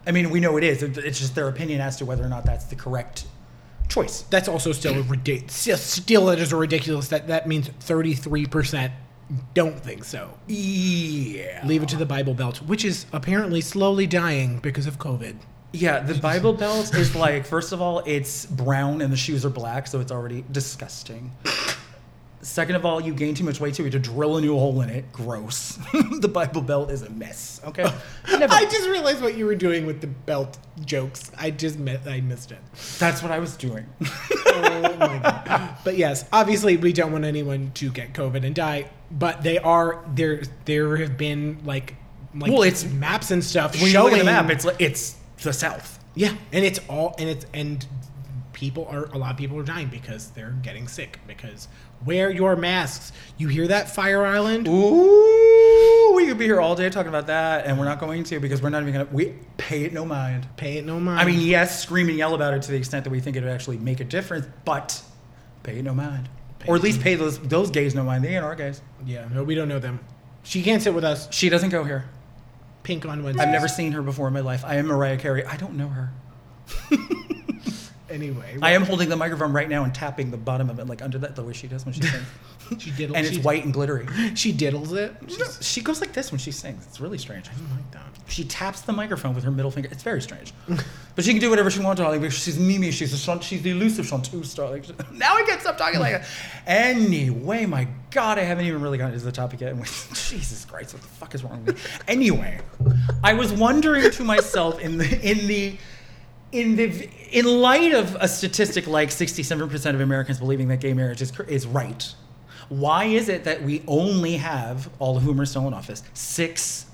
[0.05, 0.83] I mean, we know it is.
[0.83, 3.25] It's just their opinion as to whether or not that's the correct
[3.87, 4.23] choice.
[4.23, 5.81] That's also still a ridiculous.
[5.81, 7.07] Still, it is a ridiculous.
[7.09, 8.91] That that means thirty three percent
[9.53, 10.37] don't think so.
[10.47, 11.65] Yeah.
[11.65, 15.35] Leave it to the Bible Belt, which is apparently slowly dying because of COVID.
[15.75, 19.49] Yeah, the Bible Belt is like, first of all, it's brown and the shoes are
[19.49, 21.31] black, so it's already disgusting.
[22.43, 24.53] Second of all, you gain too much weight, so you have to drill a new
[24.53, 25.11] hole in it.
[25.13, 25.79] Gross.
[26.19, 27.61] the Bible Belt is a mess.
[27.65, 27.83] Okay.
[28.29, 28.53] Never.
[28.53, 31.31] I just realized what you were doing with the belt jokes.
[31.39, 32.59] I just mi- I missed it.
[32.99, 33.85] That's what I was doing.
[34.55, 35.77] Oh my god!
[35.83, 38.89] But yes, obviously we don't want anyone to get COVID and die.
[39.09, 40.43] But they are there.
[40.65, 41.95] There have been like
[42.35, 44.75] like Well, it's- maps and stuff When you showing look at the map, it's like
[44.79, 45.99] it's the South.
[46.13, 47.85] yeah, and it's all and it's and
[48.63, 51.67] people are a lot of people are dying because they're getting sick because
[52.05, 53.11] wear your masks.
[53.37, 54.69] You hear that, Fire Island?
[54.69, 58.39] Ooh, we could be here all day talking about that, and we're not going to
[58.39, 59.09] because we're not even gonna.
[59.11, 60.47] We pay it no mind.
[60.55, 61.19] Pay it no mind.
[61.19, 63.43] I mean, yes, scream and yell about it to the extent that we think it
[63.43, 65.01] would actually make a difference, but
[65.63, 66.29] pay it no mind.
[66.59, 68.23] Pay or at least pay those those gays no mind.
[68.23, 68.81] They ain't our gays.
[69.05, 69.99] yeah, no, we don't know them.
[70.43, 71.27] She can't sit with us.
[71.33, 72.05] She doesn't go here.
[72.83, 73.43] Pink on Wednesday.
[73.43, 74.63] I've never seen her before in my life.
[74.65, 75.45] I am Mariah Carey.
[75.45, 76.13] I don't know her.
[78.13, 81.01] Anyway, I am holding the microphone right now and tapping the bottom of it, like
[81.01, 82.25] under that, the way she does when she sings.
[82.79, 83.17] She diddles.
[83.17, 84.07] and it's she, white and glittery.
[84.35, 85.13] She diddles it.
[85.27, 86.85] She's, She goes like this when she sings.
[86.87, 87.49] It's really strange.
[87.49, 88.05] I don't like that.
[88.27, 89.89] She taps the microphone with her middle finger.
[89.91, 90.53] It's very strange.
[91.15, 92.91] but she can do whatever she wants, darling, because she's Mimi.
[92.91, 94.85] She's, a she's the elusive chanteuse, darling.
[95.11, 96.27] Now I can't stop talking like that.
[96.65, 99.75] Anyway, my God, I haven't even really gotten to the topic yet.
[99.83, 101.81] Jesus Christ, what the fuck is wrong with me?
[102.07, 102.61] Anyway,
[103.23, 105.77] I was wondering to myself in the in the
[106.53, 111.21] in the in light of a statistic like 67% of Americans believing that gay marriage
[111.21, 112.13] is is right,
[112.69, 116.85] why is it that we only have all of whom are still in office six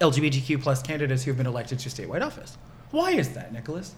[0.00, 2.58] LGBTQ plus candidates who have been elected to statewide office?
[2.90, 3.94] Why is that, Nicholas?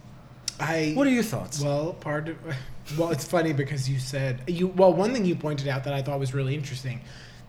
[0.61, 0.93] I.
[0.95, 1.61] What are your thoughts?
[1.61, 2.37] Well, part of.
[2.99, 4.67] Well, it's funny because you said you.
[4.67, 7.01] Well, one thing you pointed out that I thought was really interesting.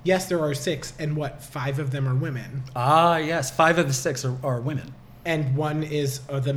[0.03, 3.87] Yes, there are six, and what five of them are women, Ah, yes, five of
[3.87, 4.93] the six are, are women.
[5.25, 6.53] And one is uh, the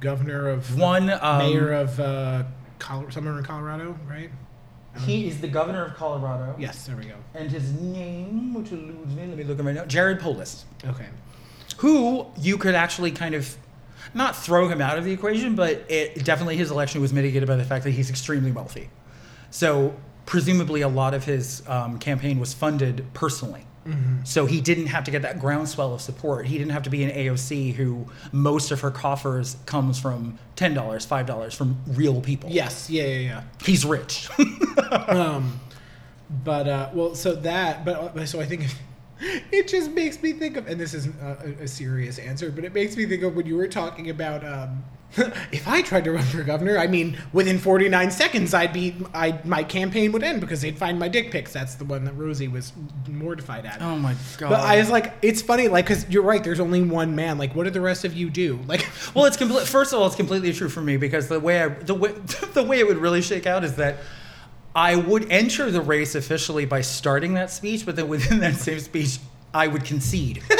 [0.00, 2.44] governor of One um, mayor of uh,
[2.78, 4.30] Col- somewhere in Colorado, right?
[5.04, 6.56] He is the governor of Colorado.
[6.58, 7.14] Yes, there we go.
[7.34, 9.86] And his name, which eludes me, let me look at my note.
[9.88, 10.64] Jared Polis.
[10.84, 11.06] Okay.
[11.76, 13.56] who you could actually kind of
[14.14, 17.54] not throw him out of the equation, but it definitely his election was mitigated by
[17.56, 18.88] the fact that he's extremely wealthy.
[19.50, 19.94] So
[20.26, 23.66] presumably a lot of his um, campaign was funded personally.
[24.24, 26.46] So he didn't have to get that groundswell of support.
[26.46, 30.74] He didn't have to be an AOC who most of her coffers comes from ten
[30.74, 32.50] dollars, five dollars from real people.
[32.50, 32.90] Yes.
[32.90, 33.04] Yeah.
[33.04, 33.18] Yeah.
[33.18, 33.42] yeah.
[33.64, 34.28] he's rich.
[34.90, 35.60] Um,
[36.30, 38.66] but uh, well, so that, but uh, so I think
[39.52, 42.74] it just makes me think of, and this isn't a, a serious answer, but it
[42.74, 44.44] makes me think of when you were talking about.
[44.44, 44.84] Um,
[45.52, 49.40] if I tried to run for governor, I mean, within 49 seconds, I'd be, I
[49.42, 51.50] my campaign would end because they'd find my dick pics.
[51.50, 52.74] That's the one that Rosie was
[53.08, 53.80] mortified at.
[53.80, 54.50] oh my god!
[54.50, 56.44] But I was like, it's funny, like, because you're right.
[56.44, 57.38] There's only one man.
[57.38, 58.60] Like, what do the rest of you do?
[58.68, 59.66] Like, Well, it's complete.
[59.66, 62.12] First of all, it's completely true for me because the way I, the way
[62.52, 63.96] the way it would really shake out is that
[64.74, 68.78] I would enter the race officially by starting that speech, but then within that same
[68.78, 69.18] speech,
[69.52, 70.42] I would concede.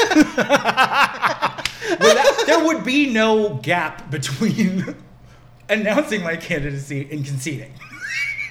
[2.49, 4.94] There would be no gap between
[5.68, 7.73] announcing my candidacy and conceding.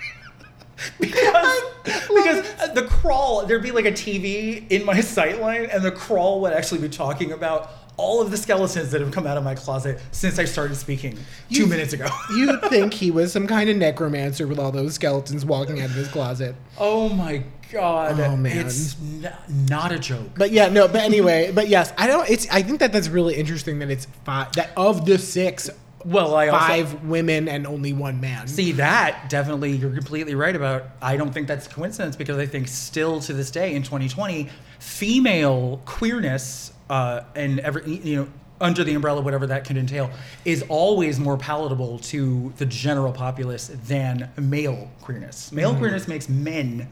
[1.00, 6.42] because because the crawl there'd be like a TV in my sightline and the crawl
[6.42, 9.56] would actually be talking about all of the skeletons that have come out of my
[9.56, 11.18] closet since I started speaking
[11.52, 12.08] two You- minutes ago.
[12.38, 15.96] you'd think he was some kind of necromancer with all those skeletons walking out of
[15.96, 16.56] his closet.
[16.80, 18.18] oh my god!
[18.20, 18.66] Oh, man.
[18.66, 19.34] it's n-
[19.70, 20.30] not a joke.
[20.38, 20.88] But yeah, no.
[20.88, 22.30] But anyway, but yes, I don't.
[22.30, 22.48] It's.
[22.50, 24.54] I think that that's really interesting that it's five.
[24.54, 25.70] That of the six,
[26.06, 28.48] Well, I also, five women and only one man.
[28.48, 30.84] See that definitely you're completely right about.
[31.02, 34.48] I don't think that's coincidence because I think still to this day in 2020,
[34.80, 38.28] female queerness uh, and every you know
[38.60, 40.10] under the umbrella whatever that can entail
[40.44, 45.52] is always more palatable to the general populace than male queerness.
[45.52, 46.90] Male queerness makes men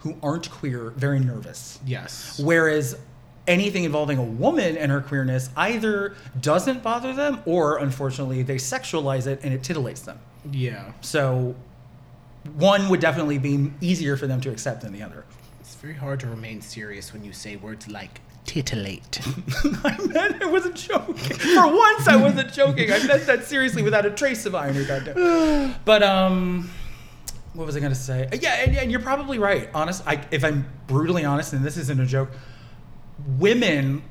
[0.00, 1.80] who aren't queer very nervous.
[1.86, 2.38] Yes.
[2.38, 2.98] Whereas
[3.46, 9.26] anything involving a woman and her queerness either doesn't bother them or unfortunately they sexualize
[9.26, 10.18] it and it titillates them.
[10.50, 10.92] Yeah.
[11.00, 11.54] So
[12.54, 15.24] one would definitely be easier for them to accept than the other.
[15.60, 19.20] It's very hard to remain serious when you say words like titillate.
[19.84, 21.18] I meant it was a joke.
[21.18, 22.92] For once, I wasn't joking.
[22.92, 24.84] I meant that seriously without a trace of irony.
[24.84, 25.74] Goddamn.
[25.84, 26.70] But um,
[27.54, 28.28] what was I gonna say?
[28.40, 29.68] Yeah, and, and you're probably right.
[29.74, 32.30] Honest, I, if I'm brutally honest, and this isn't a joke,
[33.38, 34.02] women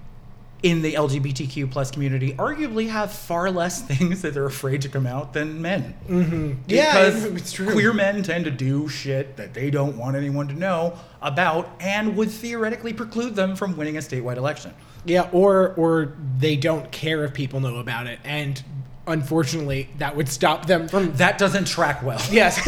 [0.65, 5.05] in the LGBTQ plus community arguably have far less things that they're afraid to come
[5.05, 5.93] out than men.
[6.09, 6.53] Mm-hmm.
[6.67, 7.71] Yeah, because it's true.
[7.71, 12.17] queer men tend to do shit that they don't want anyone to know about and
[12.17, 14.73] would theoretically preclude them from winning a statewide election.
[15.05, 18.61] Yeah, or or they don't care if people know about it, and
[19.05, 21.15] unfortunately, that would stop them from.
[21.17, 22.19] That doesn't track well.
[22.31, 22.59] Yes.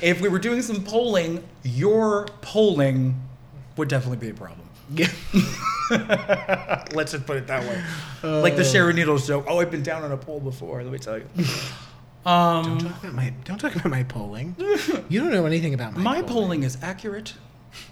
[0.00, 3.20] if we were doing some polling, your polling
[3.76, 4.69] would definitely be a problem.
[4.94, 5.08] Yeah.
[6.92, 7.82] Let's just put it that way.
[8.40, 9.46] like the Sharon Needles joke.
[9.48, 10.82] Oh, I've been down on a poll before.
[10.82, 11.26] Let me tell you.
[12.26, 13.32] Um, Don't talk about my.
[13.44, 14.54] Don't talk about my polling.
[15.08, 16.02] You don't know anything about my.
[16.02, 17.34] my polling is accurate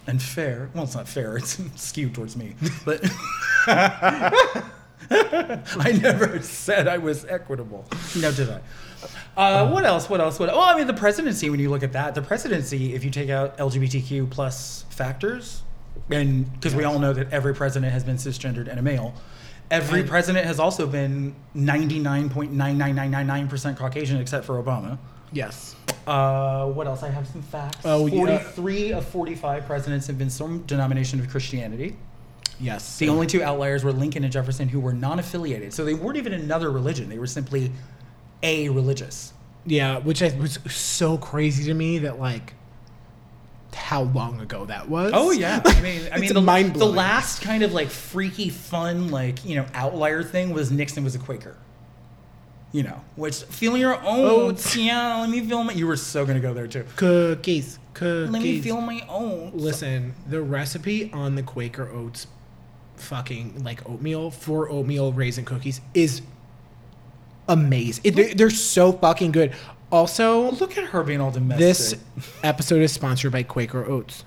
[0.06, 0.70] and fair.
[0.74, 1.36] Well, it's not fair.
[1.36, 2.54] It's skewed towards me.
[2.84, 3.04] But
[5.10, 7.86] I never said I was equitable.
[8.16, 8.60] No, did I?
[9.36, 10.08] Uh, what else?
[10.10, 10.38] What else?
[10.38, 10.48] What?
[10.50, 11.50] Well, I mean, the presidency.
[11.50, 15.62] When you look at that, the presidency, if you take out LGBTQ plus factors,
[16.10, 19.14] and because we all know that every president has been cisgendered and a male,
[19.70, 23.78] every And- president has also been ninety nine point nine nine nine nine nine percent
[23.78, 24.98] Caucasian, except for Obama.
[25.32, 25.76] Yes.
[26.06, 27.02] Uh, what else?
[27.02, 27.78] I have some facts.
[27.84, 28.38] Oh, yeah.
[28.38, 31.96] 43 of 45 presidents have been some denomination of Christianity.
[32.58, 32.98] Yes.
[32.98, 35.74] The only two outliers were Lincoln and Jefferson, who were non-affiliated.
[35.74, 37.10] So they weren't even another religion.
[37.10, 37.70] They were simply
[38.42, 39.34] a religious.
[39.66, 42.54] Yeah, which I, was so crazy to me that like
[43.78, 45.12] how long ago that was.
[45.14, 49.44] Oh yeah, I mean, I mean, the, the last kind of like freaky fun, like
[49.44, 51.56] you know, outlier thing was Nixon was a Quaker.
[52.70, 54.76] You know, which feeling your own oats.
[54.76, 55.72] Yeah, let me feel my.
[55.72, 56.84] You were so gonna go there too.
[56.96, 58.30] Cookies, cookies.
[58.30, 59.54] Let me feel my oats.
[59.54, 62.26] Listen, the recipe on the Quaker Oats
[62.96, 66.20] fucking like oatmeal for oatmeal raisin cookies is
[67.48, 68.02] amazing.
[68.04, 69.54] It, they're, they're so fucking good.
[69.90, 71.58] Also, oh, Look at her being all domestic.
[71.66, 71.96] this
[72.42, 74.24] episode is sponsored by Quaker Oats.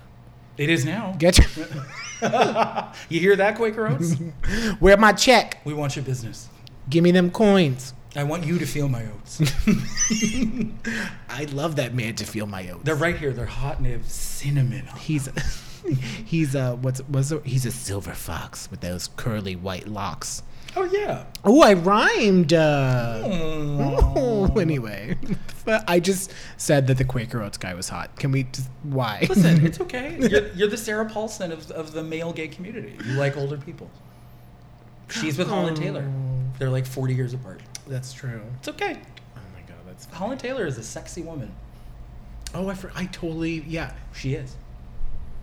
[0.58, 1.14] it is now.
[1.18, 1.38] Get
[3.08, 4.14] You hear that, Quaker Oats?
[4.80, 5.58] where my check?
[5.64, 6.48] we want your business.
[6.90, 7.94] Give me them coins.
[8.14, 9.40] I want you to feel my oats.
[11.30, 12.82] I love that man to feel my oats.
[12.84, 13.32] They're right here.
[13.32, 14.86] They're hot and they have cinnamon.
[14.88, 15.30] on He's
[16.24, 17.00] he's a what's
[17.32, 20.42] a, he's a silver fox with those curly white locks.
[20.74, 21.24] Oh yeah.
[21.44, 22.52] Oh, I rhymed.
[22.52, 24.12] Uh, Oh.
[24.54, 25.16] oh, anyway,
[25.64, 28.14] but I just said that the Quaker Oats guy was hot.
[28.16, 29.26] Can we just why?
[29.28, 30.16] Listen, it's okay.
[30.20, 32.96] You're, you're the Sarah Paulson of, of the male gay community.
[33.04, 33.90] You like older people.
[35.08, 36.10] She's with Holland Taylor.
[36.58, 37.60] They're like 40 years apart.
[37.86, 38.40] That's true.
[38.58, 38.98] It's okay.
[39.36, 40.06] Oh my god, that's.
[40.06, 41.52] Holland Taylor is a sexy woman.
[42.54, 43.92] Oh, I for, I totally yeah.
[44.14, 44.56] She is.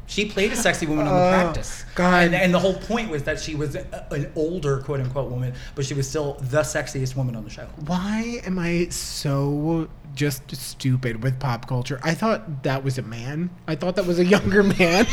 [0.09, 1.85] She played a sexy woman on Oh, the practice.
[1.93, 2.23] God.
[2.25, 5.85] And, and the whole point was that she was an older quote unquote woman, but
[5.85, 7.67] she was still the sexiest woman on the show.
[7.85, 11.99] Why am I so just stupid with pop culture?
[12.03, 13.51] I thought that was a man.
[13.67, 15.05] I thought that was a younger man.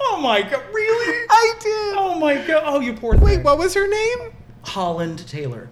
[0.00, 1.26] Oh my god, really?
[1.28, 1.94] I did.
[1.98, 2.62] Oh my god.
[2.64, 3.42] Oh, you poor Wait, thing.
[3.42, 4.32] what was her name?
[4.62, 5.68] Holland Taylor.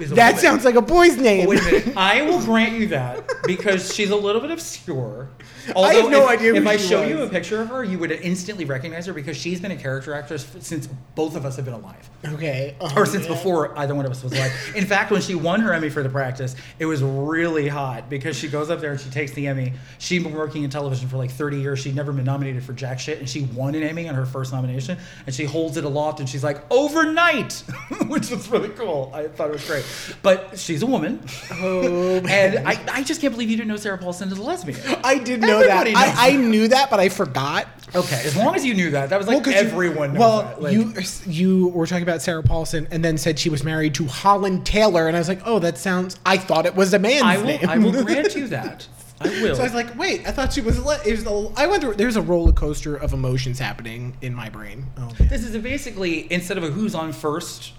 [0.00, 0.42] Is a That woman.
[0.42, 1.48] sounds like a boy's name.
[1.48, 1.96] Wait a minute.
[1.96, 5.28] I will grant you that because she's a little bit obscure.
[5.76, 7.10] I have no if, idea If I show was.
[7.10, 10.14] you a picture of her, you would instantly recognize her because she's been a character
[10.14, 12.08] actress since both of us have been alive.
[12.24, 12.74] Okay.
[12.80, 14.52] Oh, or since before either one of us was alive.
[14.74, 18.36] In fact, when she won her Emmy for the practice, it was really hot because
[18.36, 19.72] she goes up there and she takes the Emmy.
[19.98, 21.78] She'd been working in television for like 30 years.
[21.78, 24.52] She'd never been nominated for jack shit, and she won an Emmy on her first
[24.52, 24.98] nomination.
[25.26, 27.52] And she holds it aloft and she's like, overnight,
[28.06, 29.12] which was really cool.
[29.14, 29.84] I thought it was great.
[30.22, 31.20] But she's a woman.
[31.52, 34.80] Oh, and I, I just can't believe you didn't know Sarah Paulson is a lesbian.
[35.04, 35.84] I did know that.
[35.86, 37.66] Knows I, I knew that, but I forgot.
[37.94, 40.62] Okay, as long as you knew that, that was like you- everyone knows well, that.
[40.62, 40.92] Like, you
[41.26, 45.06] you were talking about Sarah Paulson, and then said she was married to Holland Taylor,
[45.08, 46.18] and I was like, oh, that sounds.
[46.26, 47.68] I thought it was a man's I will, name.
[47.68, 48.86] I will grant you that.
[49.20, 49.54] I will.
[49.56, 50.76] So I was like, wait, I thought she was.
[50.78, 51.94] a le- It was a, I went through.
[51.94, 54.86] There's a roller coaster of emotions happening in my brain.
[54.98, 55.08] Oh.
[55.18, 57.72] This is a basically instead of a who's on first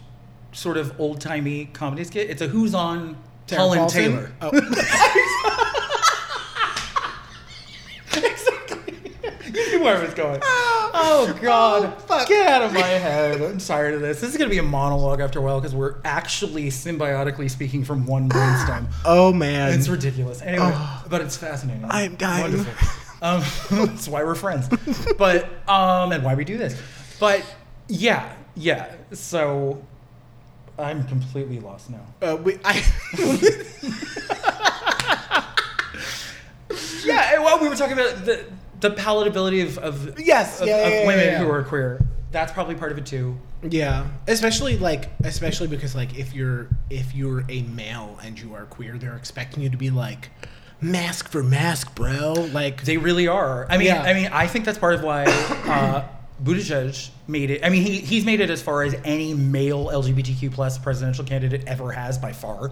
[0.51, 3.15] sort of old timey comedy skit, it's a who's on
[3.45, 4.03] Sarah Holland Paulson?
[4.03, 4.31] Taylor.
[4.41, 4.49] Oh.
[8.17, 8.95] exactly.
[9.53, 10.39] You knew where I was going.
[10.91, 11.86] Oh God!
[11.86, 12.28] Oh, fuck.
[12.28, 13.41] Get out of my head!
[13.41, 14.21] I'm tired of this.
[14.21, 18.06] This is gonna be a monologue after a while because we're actually symbiotically speaking from
[18.06, 18.88] one brainstem.
[19.06, 19.78] oh man.
[19.78, 20.41] It's ridiculous.
[20.41, 21.06] Anyway, Oh.
[21.10, 21.86] but it's fascinating.
[21.89, 22.43] I'm dying.
[22.58, 22.97] Wonderful.
[23.21, 24.69] Um, that's why we're friends.
[25.17, 26.82] But um, and why we do this.
[27.19, 27.43] But
[27.89, 28.95] yeah, yeah.
[29.12, 29.86] So
[30.78, 32.06] I'm completely lost now.
[32.21, 32.82] Uh, we, I,
[37.04, 37.39] Yeah.
[37.39, 38.45] Well, we were talking about the
[38.79, 41.39] the palatability of of Yes, of, yeah, of yeah, women yeah.
[41.39, 42.01] who are queer.
[42.31, 43.37] That's probably part of it too.
[43.67, 48.65] yeah, especially like, especially because like if you're if you're a male and you are
[48.65, 50.29] queer, they're expecting you to be like
[50.79, 52.33] masc for masc, bro.
[52.53, 53.65] Like They really are.
[53.69, 53.91] I mean.
[53.91, 55.25] I mean, I think that's part of why
[55.65, 56.07] uh,
[56.43, 57.65] Buttigieg made it.
[57.65, 61.63] I mean, he, he's made it as far as any male LGBTQ plus presidential candidate
[61.67, 62.71] ever has by far.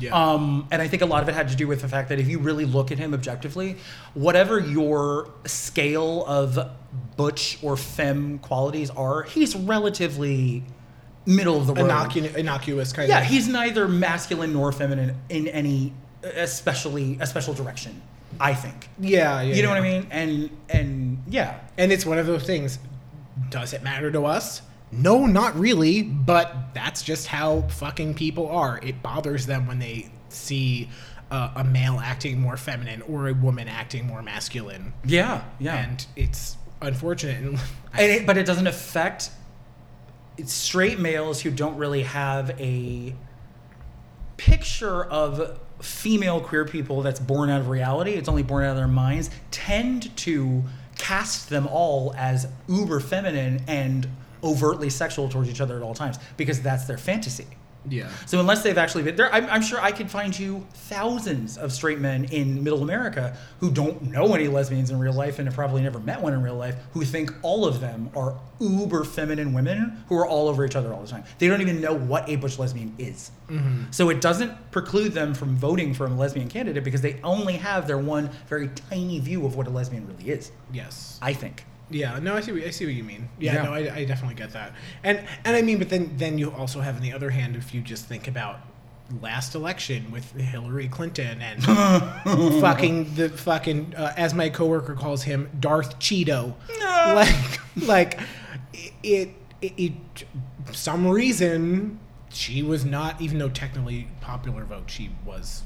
[0.00, 0.10] yeah.
[0.10, 2.18] Um, and I think a lot of it had to do with the fact that
[2.18, 3.76] if you really look at him objectively,
[4.14, 6.58] whatever your scale of
[7.16, 10.64] butch or femme qualities are, he's relatively
[11.26, 11.90] middle of the road.
[11.90, 13.24] Innocu- innocuous kind Yeah, of.
[13.24, 18.00] Yeah, he's neither masculine nor feminine in any especially a special direction.
[18.40, 18.88] I think.
[18.98, 19.54] Yeah, yeah.
[19.54, 19.80] you know yeah.
[19.80, 20.06] what I mean?
[20.10, 22.78] And and yeah, And it's one of those things.
[23.50, 24.62] Does it matter to us?
[24.90, 26.02] No, not really.
[26.02, 28.80] But that's just how fucking people are.
[28.82, 30.88] It bothers them when they see
[31.30, 35.76] uh, a male acting more feminine or a woman acting more masculine, yeah, yeah.
[35.76, 37.60] and it's unfortunate.
[37.94, 39.30] And it, but it doesn't affect
[40.44, 43.14] straight males who don't really have a
[44.36, 48.12] picture of female queer people that's born out of reality.
[48.12, 49.30] It's only born out of their minds.
[49.50, 50.64] Tend to
[50.96, 54.08] cast them all as uber feminine and
[54.42, 57.46] overtly sexual towards each other at all times because that's their fantasy.
[57.90, 58.08] Yeah.
[58.26, 61.72] So unless they've actually been there, I'm, I'm sure I could find you thousands of
[61.72, 65.54] straight men in Middle America who don't know any lesbians in real life and have
[65.54, 69.52] probably never met one in real life who think all of them are uber feminine
[69.52, 71.24] women who are all over each other all the time.
[71.38, 73.30] They don't even know what a butch lesbian is.
[73.48, 73.90] Mm-hmm.
[73.90, 77.86] So it doesn't preclude them from voting for a lesbian candidate because they only have
[77.86, 80.52] their one very tiny view of what a lesbian really is.
[80.72, 81.18] Yes.
[81.22, 81.64] I think.
[81.90, 82.52] Yeah, no, I see.
[82.52, 83.28] What, I see what you mean.
[83.38, 83.62] Yeah, yeah.
[83.62, 84.72] no, I, I, definitely get that.
[85.02, 87.72] And and I mean, but then then you also have on the other hand, if
[87.72, 88.60] you just think about
[89.22, 91.64] last election with Hillary Clinton and
[92.60, 96.78] fucking the fucking uh, as my coworker calls him Darth Cheeto, no.
[97.14, 98.20] like like
[99.02, 99.30] it,
[99.62, 99.92] it, it
[100.72, 101.98] some reason
[102.30, 105.62] she was not even though technically popular vote she was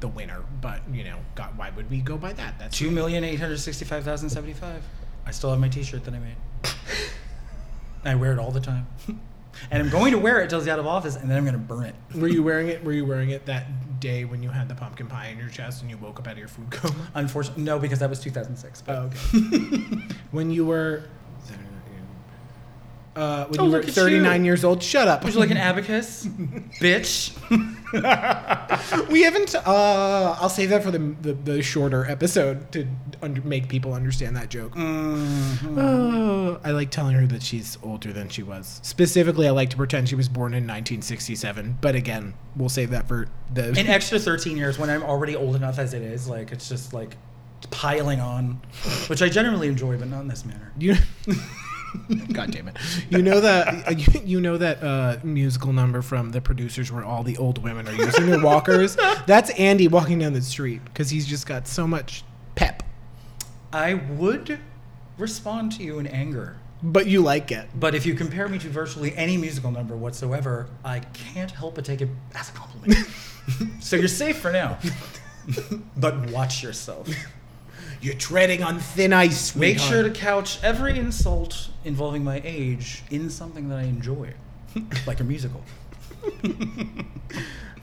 [0.00, 4.80] the winner but you know god why would we go by that that's 2,865,075
[5.26, 6.36] I still have my T-shirt that I made.
[8.04, 8.86] I wear it all the time,
[9.70, 11.54] and I'm going to wear it till he's out of office, and then I'm going
[11.54, 11.94] to burn it.
[12.14, 12.84] Were you wearing it?
[12.84, 15.82] Were you wearing it that day when you had the pumpkin pie in your chest
[15.82, 16.94] and you woke up out of your food coma?
[17.14, 18.82] Unfortunately, no, because that was 2006.
[18.82, 19.38] But Oh, okay.
[20.30, 21.04] when you were,
[23.16, 24.46] uh, when Oh, you were 39 you.
[24.46, 25.24] years old, shut up.
[25.24, 26.26] would you like an abacus,
[26.80, 27.32] bitch?
[29.08, 29.54] we haven't.
[29.54, 32.86] Uh, I'll save that for the the, the shorter episode to
[33.22, 34.74] under, make people understand that joke.
[34.74, 35.78] Mm-hmm.
[35.78, 38.80] Oh, I like telling her that she's older than she was.
[38.82, 41.78] Specifically, I like to pretend she was born in 1967.
[41.80, 43.68] But again, we'll save that for the.
[43.78, 46.28] An extra 13 years when I'm already old enough as it is.
[46.28, 47.16] Like it's just like
[47.70, 48.60] piling on,
[49.08, 50.72] which I generally enjoy, but not in this manner.
[50.78, 50.94] You,
[52.32, 52.76] God damn it!
[53.10, 57.04] You know that uh, you, you know that uh, musical number from the producers where
[57.04, 58.96] all the old women are using their walkers.
[59.26, 62.24] That's Andy walking down the street because he's just got so much
[62.54, 62.82] pep.
[63.72, 64.58] I would
[65.18, 66.56] respond to you in anger.
[66.82, 67.68] But you like it.
[67.74, 71.86] But if you compare me to virtually any musical number whatsoever, I can't help but
[71.86, 72.98] take it as a compliment.
[73.80, 74.78] so you're safe for now.
[75.96, 77.08] but watch yourself.
[78.00, 79.54] You're treading on thin ice.
[79.56, 84.34] Make sure to couch every insult involving my age in something that I enjoy,
[85.06, 85.62] like a musical.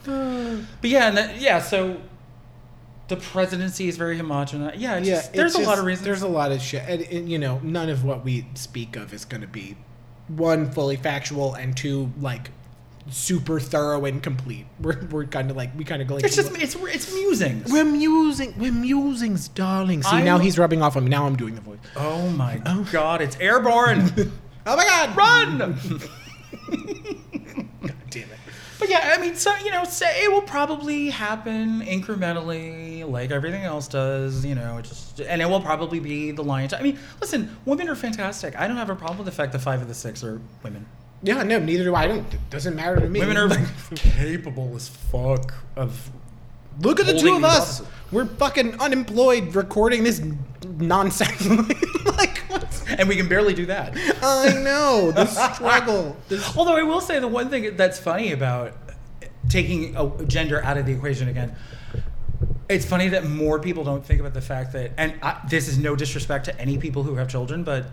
[0.04, 1.60] but yeah, and that, yeah.
[1.60, 2.00] So
[3.08, 4.76] the presidency is very homogenous.
[4.76, 6.04] Yeah, Yeah, just- there's a lot of reasons.
[6.04, 9.12] There's a lot of shit, and, and, you know, none of what we speak of
[9.12, 9.76] is going to be
[10.28, 12.50] one fully factual and two like
[13.10, 14.66] super thorough and complete.
[14.80, 17.70] We're, we're kind of like we kind of go like it's just it's it's musings.
[17.70, 20.02] we're musing, we're musings, darling.
[20.02, 21.10] See I'm- now he's rubbing off on me.
[21.10, 21.78] Now I'm doing the voice.
[21.96, 22.88] Oh my oh.
[22.90, 24.32] god, it's airborne.
[24.66, 25.58] Oh my god, Run!
[25.58, 25.78] God
[28.08, 28.38] damn it!
[28.78, 33.62] But yeah, I mean, so you know, say it will probably happen incrementally, like everything
[33.62, 34.42] else does.
[34.42, 36.70] You know, it just and it will probably be the lion.
[36.78, 38.58] I mean, listen, women are fantastic.
[38.58, 40.86] I don't have a problem with the fact that five of the six are women.
[41.24, 42.04] Yeah, no, neither do I.
[42.04, 42.34] I don't.
[42.34, 43.20] It doesn't matter to me.
[43.20, 43.48] Women are
[43.94, 46.10] capable as fuck of.
[46.80, 47.80] Look at the two of us.
[47.80, 47.86] offices.
[48.12, 50.22] We're fucking unemployed recording this
[50.78, 51.46] nonsense.
[52.04, 53.96] like, what's, And we can barely do that.
[54.22, 56.16] I know the struggle.
[56.28, 58.72] This, Although I will say the one thing that's funny about
[59.48, 61.56] taking a gender out of the equation again,
[62.68, 65.78] it's funny that more people don't think about the fact that, and I, this is
[65.78, 67.86] no disrespect to any people who have children, but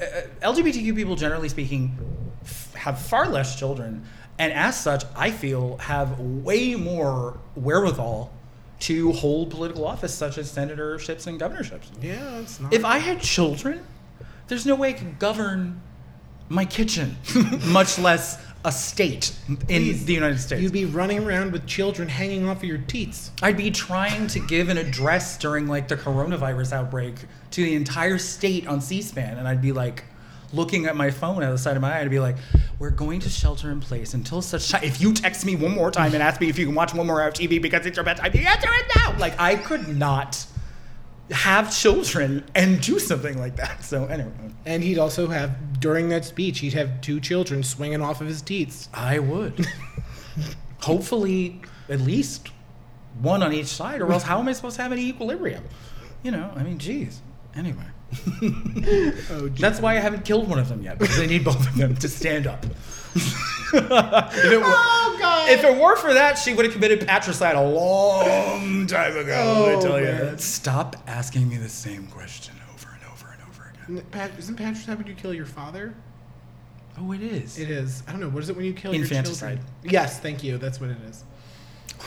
[0.00, 0.04] Uh,
[0.42, 1.96] LGBTQ people, generally speaking,
[2.42, 4.04] f- have far less children,
[4.38, 8.32] and as such, I feel have way more wherewithal
[8.80, 11.90] to hold political office, such as senatorships and governorships.
[12.00, 12.72] yeah, it's not.
[12.72, 13.84] If I had children,
[14.48, 15.80] there's no way I could govern
[16.48, 17.16] my kitchen,
[17.66, 20.62] much less a state in Please, the United States.
[20.62, 23.32] You'd be running around with children hanging off of your teats.
[23.42, 27.14] I'd be trying to give an address during like the coronavirus outbreak
[27.52, 30.04] to the entire state on C-SPAN, and I'd be like
[30.52, 32.36] looking at my phone out the side of my eye to be like,
[32.78, 34.84] "We're going to shelter in place until such time.
[34.84, 37.06] If you text me one more time and ask me if you can watch one
[37.06, 39.56] more uh, hour of TV because it's your bedtime, the answer is no." Like I
[39.56, 40.46] could not
[41.30, 43.84] have children and do something like that.
[43.84, 44.30] So anyway,
[44.66, 48.42] And he'd also have, during that speech, he'd have two children swinging off of his
[48.42, 48.88] teats.
[48.92, 49.66] I would.
[50.80, 52.48] Hopefully, at least
[53.20, 55.64] one on each side, or else how am I supposed to have any equilibrium?
[56.22, 57.20] You know, I mean, geez.
[57.54, 57.84] Anyway,
[59.30, 61.76] Oh, that's why I haven't killed one of them yet because I need both of
[61.76, 62.64] them to stand up.
[63.14, 63.74] If,
[64.52, 65.50] it were, Oh, God.
[65.50, 69.34] if it were for that, she would have committed patricide a long time ago.
[69.46, 70.32] Oh, I tell man.
[70.32, 70.38] you.
[70.38, 74.06] Stop asking me the same question over and over and over again.
[74.10, 75.94] Pat, isn't patricide when you kill your father?
[76.98, 77.58] Oh, it is.
[77.58, 78.02] It is.
[78.06, 78.28] I don't know.
[78.28, 79.58] What is it when you kill your Infanticide.
[79.58, 79.74] children?
[79.92, 80.58] Yes, thank you.
[80.58, 81.24] That's what it is.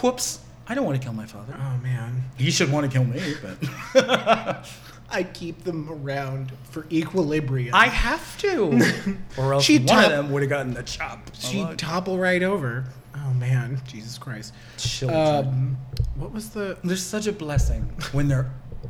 [0.02, 0.40] Whoops.
[0.68, 1.56] I don't want to kill my father.
[1.60, 2.24] Oh man.
[2.38, 4.68] He should want to kill me, but
[5.10, 7.74] I keep them around for equilibrium.
[7.76, 11.30] I have to, or else She'd one top- of them would have gotten the chop.
[11.38, 12.86] She'd topple right over.
[13.16, 14.54] Oh man, Jesus Christ.
[14.78, 15.48] Children.
[15.48, 15.78] Um,
[16.16, 16.78] what was the?
[16.84, 18.42] There's such a blessing when they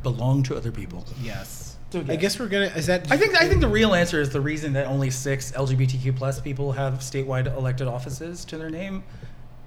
[0.02, 1.06] belong to other people.
[1.22, 1.76] Yes.
[1.90, 2.66] So, I guess we're gonna.
[2.66, 3.10] Is that?
[3.12, 6.40] I think I think the real answer is the reason that only six LGBTQ plus
[6.40, 9.04] people have statewide elected offices to their name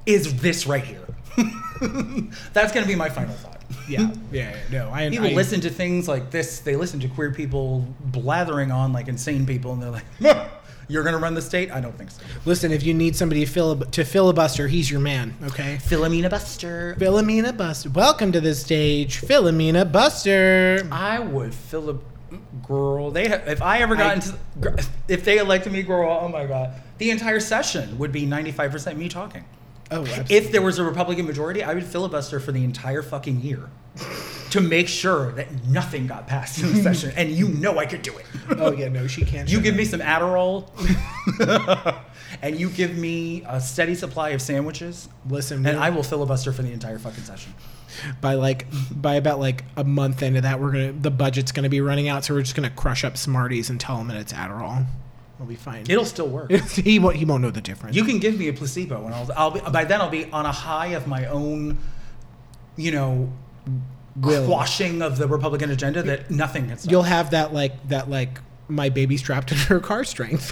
[0.05, 1.05] is this right here.
[2.53, 3.58] That's going to be my final thought.
[3.87, 4.11] Yeah.
[4.31, 4.51] Yeah.
[4.51, 4.91] yeah, No.
[4.91, 5.09] I.
[5.09, 6.59] People I, listen to things like this.
[6.59, 10.05] They listen to queer people blathering on like insane people, and they're like,
[10.87, 12.21] "You're going to run the state?" I don't think so.
[12.45, 15.35] Listen, if you need somebody filib- to filibuster, he's your man.
[15.43, 15.77] Okay.
[15.81, 16.95] Philomena Buster.
[16.99, 17.89] Philomena Buster.
[17.89, 20.87] Welcome to the stage, Philomena Buster.
[20.91, 22.03] I would Philip
[22.67, 23.09] girl.
[23.11, 26.45] They ha- if I ever got I- into if they elected me girl, oh my
[26.45, 29.43] god, the entire session would be ninety five percent me talking.
[29.91, 30.35] Oh, absolutely.
[30.35, 33.69] If there was a Republican majority, I would filibuster for the entire fucking year
[34.51, 37.11] to make sure that nothing got passed in the session.
[37.15, 38.25] And you know I could do it.
[38.51, 39.49] oh yeah, no, she can't.
[39.49, 40.69] You give me some Adderall,
[42.41, 46.61] and you give me a steady supply of sandwiches, Listen, and I will filibuster for
[46.61, 47.53] the entire fucking session.
[48.21, 51.81] by like by about like a month into that, we're gonna the budget's gonna be
[51.81, 54.85] running out, so we're just gonna crush up Smarties and tell them that it's Adderall.
[55.39, 55.85] We'll be fine.
[55.87, 56.51] It'll still work.
[56.51, 57.15] he won't.
[57.15, 57.95] He won't know the difference.
[57.95, 60.45] You can give me a placebo, and I'll, I'll be, by then I'll be on
[60.45, 61.77] a high of my own,
[62.75, 63.31] you know,
[64.17, 64.45] Will.
[64.45, 66.91] quashing of the Republican agenda that nothing stop.
[66.91, 70.51] You'll have that like that like my baby strapped in her car strength.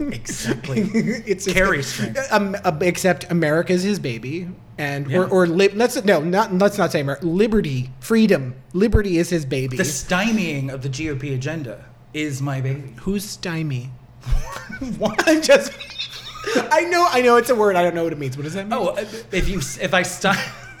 [0.00, 0.80] exactly.
[1.26, 2.18] it's Carry strength.
[2.32, 5.18] Um, except America's his baby, and Yeah.
[5.18, 7.24] or or li- let's no not let's not say America.
[7.24, 9.76] Liberty, freedom, liberty is his baby.
[9.76, 12.94] The stymieing of the GOP agenda is my baby.
[13.02, 13.90] Who's stymie?
[14.98, 15.22] What?
[15.26, 15.72] I'm just.
[16.70, 17.06] I know.
[17.10, 17.74] I know it's a word.
[17.76, 18.36] I don't know what it means.
[18.36, 18.72] What does that mean?
[18.78, 18.94] Oh,
[19.32, 20.52] if you if I I,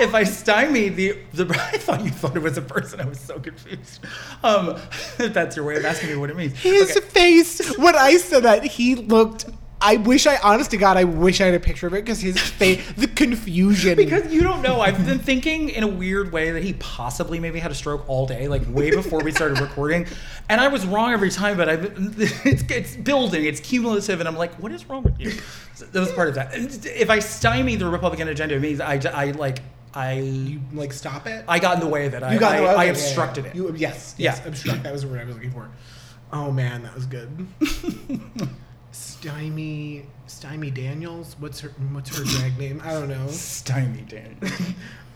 [0.00, 3.00] if I stymie the the I thought you thought it was a person.
[3.00, 4.00] I was so confused.
[4.44, 4.76] Um,
[5.18, 6.52] if that's your way of asking me what it means.
[6.58, 7.00] His Okay.
[7.08, 9.46] face when I said that he looked.
[9.86, 12.20] I wish I, honest to God, I wish I had a picture of it because
[12.20, 13.94] his face, the confusion.
[13.94, 14.80] Because you don't know.
[14.80, 18.26] I've been thinking in a weird way that he possibly maybe had a stroke all
[18.26, 20.08] day, like way before we started recording.
[20.48, 21.72] And I was wrong every time, but I
[22.18, 25.30] it's, it's building, it's cumulative, and I'm like, what is wrong with you?
[25.74, 26.52] So that was part of that.
[26.84, 29.60] If I stymie the Republican agenda, it means I, I like
[29.94, 31.44] I you like stop it.
[31.46, 32.24] I got in the way of it.
[32.24, 33.50] I, you got I, I yeah, obstructed yeah.
[33.50, 33.56] it.
[33.56, 34.48] You, yes, yes, Yeah.
[34.48, 34.82] obstruct.
[34.82, 35.70] That was the word I was looking for.
[36.32, 37.46] Oh man, that was good.
[39.26, 41.34] Stymie, Stymie Daniels.
[41.40, 42.80] What's her What's her drag name?
[42.84, 43.26] I don't know.
[43.26, 44.36] Stymie, Daniel.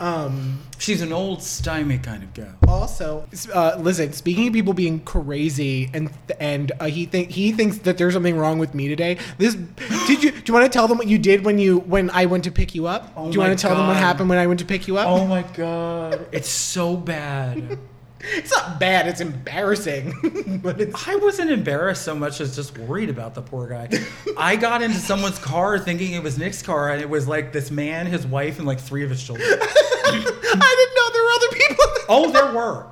[0.01, 0.63] Um.
[0.79, 2.55] She's an old stymie kind of girl.
[2.67, 4.15] Also, uh, listen.
[4.15, 8.35] Speaking of people being crazy, and and uh, he think he thinks that there's something
[8.39, 9.19] wrong with me today.
[9.37, 9.55] This
[10.07, 10.31] did you?
[10.31, 12.51] Do you want to tell them what you did when you when I went to
[12.51, 13.13] pick you up?
[13.15, 14.97] Oh do you want to tell them what happened when I went to pick you
[14.97, 15.07] up?
[15.07, 17.79] Oh my god, it's so bad.
[18.23, 19.07] It's not bad.
[19.07, 20.61] It's embarrassing.
[20.63, 23.89] but it's I wasn't embarrassed so much as just worried about the poor guy.
[24.37, 27.71] I got into someone's car thinking it was Nick's car, and it was like this
[27.71, 29.49] man, his wife, and like three of his children.
[29.53, 31.85] I didn't know there were other people.
[32.09, 32.87] Oh, there were.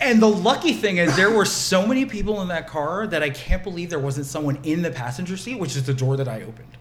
[0.00, 3.30] And the lucky thing is, there were so many people in that car that I
[3.30, 6.42] can't believe there wasn't someone in the passenger seat, which is the door that I
[6.42, 6.76] opened.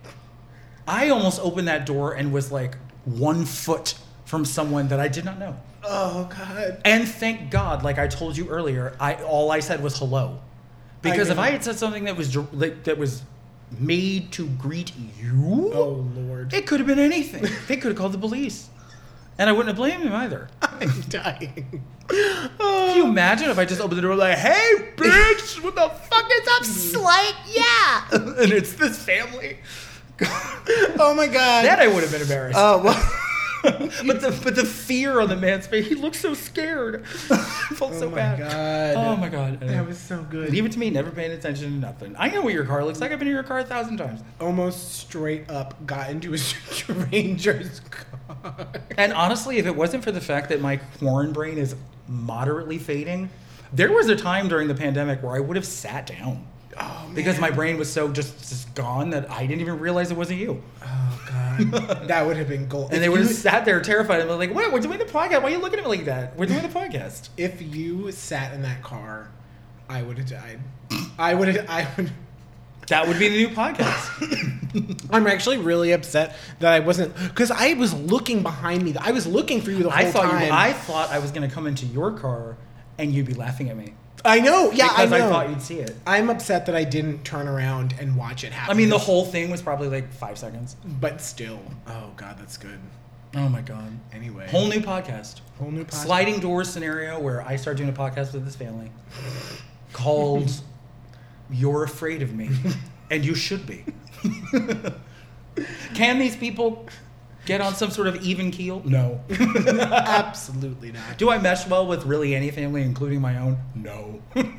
[0.87, 3.95] I almost opened that door and was like one foot
[4.25, 5.55] from someone that I did not know.
[5.85, 6.81] Oh God.
[6.85, 10.39] And thank God, like I told you earlier, I all I said was hello,
[11.01, 11.37] because if.
[11.37, 13.23] I had said something that was like, that was
[13.79, 16.53] made to greet you, Oh Lord.
[16.53, 17.45] it could have been anything.
[17.67, 18.69] they could have called the police,
[19.37, 20.47] and I wouldn't have blamed him either.
[20.61, 21.83] I'm dying.
[22.07, 26.29] Can you imagine if I just opened the door like, "Hey, bitch, what the fuck
[26.31, 27.33] is up, slut?
[27.47, 28.07] Yeah,"
[28.41, 29.57] and it's this family.
[30.99, 31.65] Oh my God.
[31.65, 32.57] that I would have been embarrassed.
[32.59, 33.09] Oh well.
[34.05, 37.05] but the but the fear on the man's face, he looked so scared.
[37.31, 37.37] I
[37.75, 38.39] felt so oh my bad.
[38.39, 39.05] God.
[39.05, 39.61] Oh my god.
[39.61, 40.49] That was so good.
[40.49, 42.13] Leave it to me, never paying attention to nothing.
[42.19, 43.13] I know what your car looks like.
[43.13, 44.21] I've been in your car a thousand times.
[44.41, 48.67] Almost straight up got into a stranger's car.
[48.97, 51.73] And honestly, if it wasn't for the fact that my corn brain is
[52.09, 53.29] moderately fading,
[53.71, 56.45] there was a time during the pandemic where I would have sat down.
[56.77, 57.15] Oh man.
[57.15, 60.39] Because my brain was so just, just gone that I didn't even realize it wasn't
[60.39, 60.61] you.
[60.83, 61.25] Oh
[62.07, 62.85] That would have been gold.
[62.85, 64.71] And If they would have sat there terrified and like, "What?
[64.71, 65.41] We're doing the podcast.
[65.41, 66.35] Why are you looking at me like that?
[66.37, 69.31] We're doing the podcast." If you sat in that car,
[69.89, 70.59] I would have died.
[71.17, 71.69] I would have.
[71.69, 72.11] I would.
[72.87, 75.07] That would be the new podcast.
[75.13, 78.93] I'm actually really upset that I wasn't because I was looking behind me.
[78.99, 80.47] I was looking for you the whole I thought time.
[80.47, 82.57] you, I thought I was going to come into your car
[82.97, 83.93] and you'd be laughing at me
[84.25, 84.71] I know.
[84.71, 85.95] Yeah, because I I, thought you'd see it.
[86.07, 88.73] I'm upset that I didn't turn around and watch it happen.
[88.73, 90.75] I mean, the whole thing was probably like five seconds.
[91.01, 92.79] But still, oh god, that's good.
[93.35, 93.91] Oh my god.
[94.13, 95.41] Anyway, Whole new podcast.
[95.59, 96.05] whole new podcast.
[96.05, 98.91] Sliding doors scenario where I start doing a podcast with this family
[99.91, 100.51] called
[101.49, 102.49] You're Afraid of Me.
[103.11, 103.83] and you should be.
[105.95, 106.87] Can these people
[107.45, 108.81] get on some sort of even keel?
[108.85, 109.21] No.
[109.29, 111.17] Absolutely not.
[111.17, 113.57] Do I mesh well with really any family, including my own?
[113.75, 114.21] No.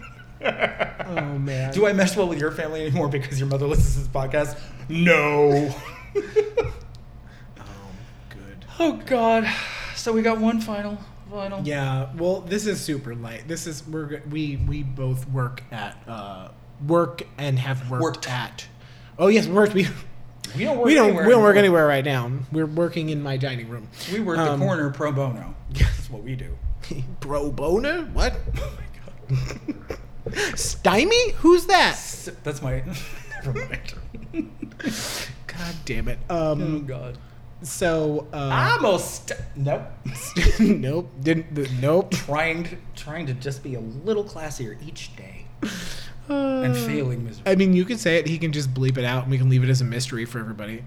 [1.07, 1.73] Oh man.
[1.73, 4.59] Do I mesh well with your family anymore because your mother listens to this podcast?
[4.91, 5.75] No.
[7.59, 7.63] Oh,
[8.29, 8.65] good.
[8.79, 9.49] Oh God.
[9.97, 10.99] So we got one final,
[11.31, 11.63] final.
[11.67, 12.11] Yeah.
[12.17, 13.49] Well, this is super light.
[13.49, 16.49] This is we're we we both work at uh
[16.87, 18.29] work and have worked, Worked.
[18.31, 18.67] at.
[19.19, 19.73] Oh yes, worked.
[19.75, 19.87] We
[20.57, 20.87] We don't work.
[20.87, 22.31] we don't anywhere we don't work anywhere right now.
[22.53, 23.89] We're working in my dining room.
[24.13, 25.55] We work Um, the corner pro bono.
[25.73, 26.57] That's what we do.
[27.21, 28.05] Pro bono?
[28.13, 28.35] What?
[28.59, 29.37] Oh my
[30.37, 30.59] God.
[30.59, 31.31] Stymie?
[31.39, 31.99] Who's that?
[32.45, 32.83] That's my.
[33.45, 33.95] Never mind.
[35.47, 36.19] God damn it.
[36.31, 36.87] Oh Um.
[36.87, 37.19] God.
[37.63, 38.27] So.
[38.33, 39.83] Uh, I'm a st- nope.
[40.61, 41.11] nope.
[41.23, 41.81] Didn't.
[41.81, 42.11] Nope.
[42.13, 45.47] Trying to trying to just be a little classier each day
[46.29, 46.33] Uh,
[46.65, 47.53] and failing miserably.
[47.53, 48.27] I mean, you can say it.
[48.27, 50.39] He can just bleep it out, and we can leave it as a mystery for
[50.39, 50.85] everybody.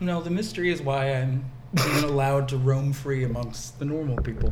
[0.00, 1.44] No, the mystery is why I'm
[1.78, 4.50] even allowed to roam free amongst the normal people,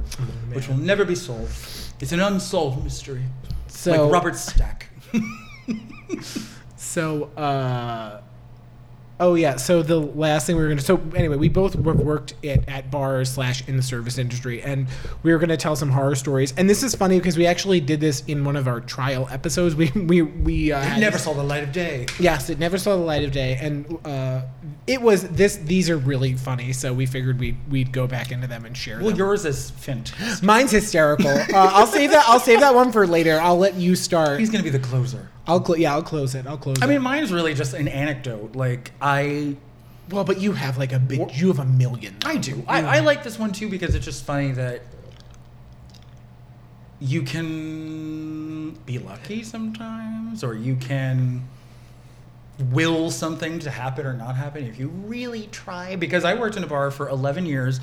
[0.53, 1.57] which will never be solved.
[2.01, 3.23] It's an unsolved mystery,
[3.69, 4.05] So.
[4.05, 4.89] like Robert Stack.
[6.79, 8.21] So, uh,
[9.21, 9.57] oh yeah.
[9.57, 10.81] So the last thing we were gonna.
[10.81, 14.87] So anyway, we both work, worked at, at bars slash in the service industry, and
[15.23, 16.53] we were gonna tell some horror stories.
[16.57, 19.75] And this is funny because we actually did this in one of our trial episodes.
[19.77, 22.07] We we we uh, It never saw the light of day.
[22.19, 24.43] Yes, it never saw the light of day, and uh,
[24.87, 25.57] it was this.
[25.57, 28.99] These are really funny, so we figured we'd we'd go back into them and share
[28.99, 29.19] Well, them.
[29.19, 30.43] yours is fantastic.
[30.45, 31.29] Mine's hysterical.
[31.29, 32.25] Uh, I'll save that.
[32.29, 33.39] I'll save that one for later.
[33.41, 34.41] I'll let you start.
[34.41, 35.29] He's gonna be the closer.
[35.47, 36.47] I'll cl- yeah, I'll close it.
[36.47, 36.77] I'll close.
[36.83, 36.89] I it.
[36.89, 38.57] mean, mine's really just an anecdote.
[38.57, 39.57] Like I,
[40.11, 41.35] well, but you have like a big.
[41.37, 42.17] You have a million.
[42.25, 42.65] I do.
[42.67, 44.83] I, I like this one too because it's just funny that
[46.99, 51.47] you can be lucky sometimes, or you can
[52.59, 55.97] will something to happen or not happen if you really try.
[55.97, 57.81] Because I worked in a bar for 11 years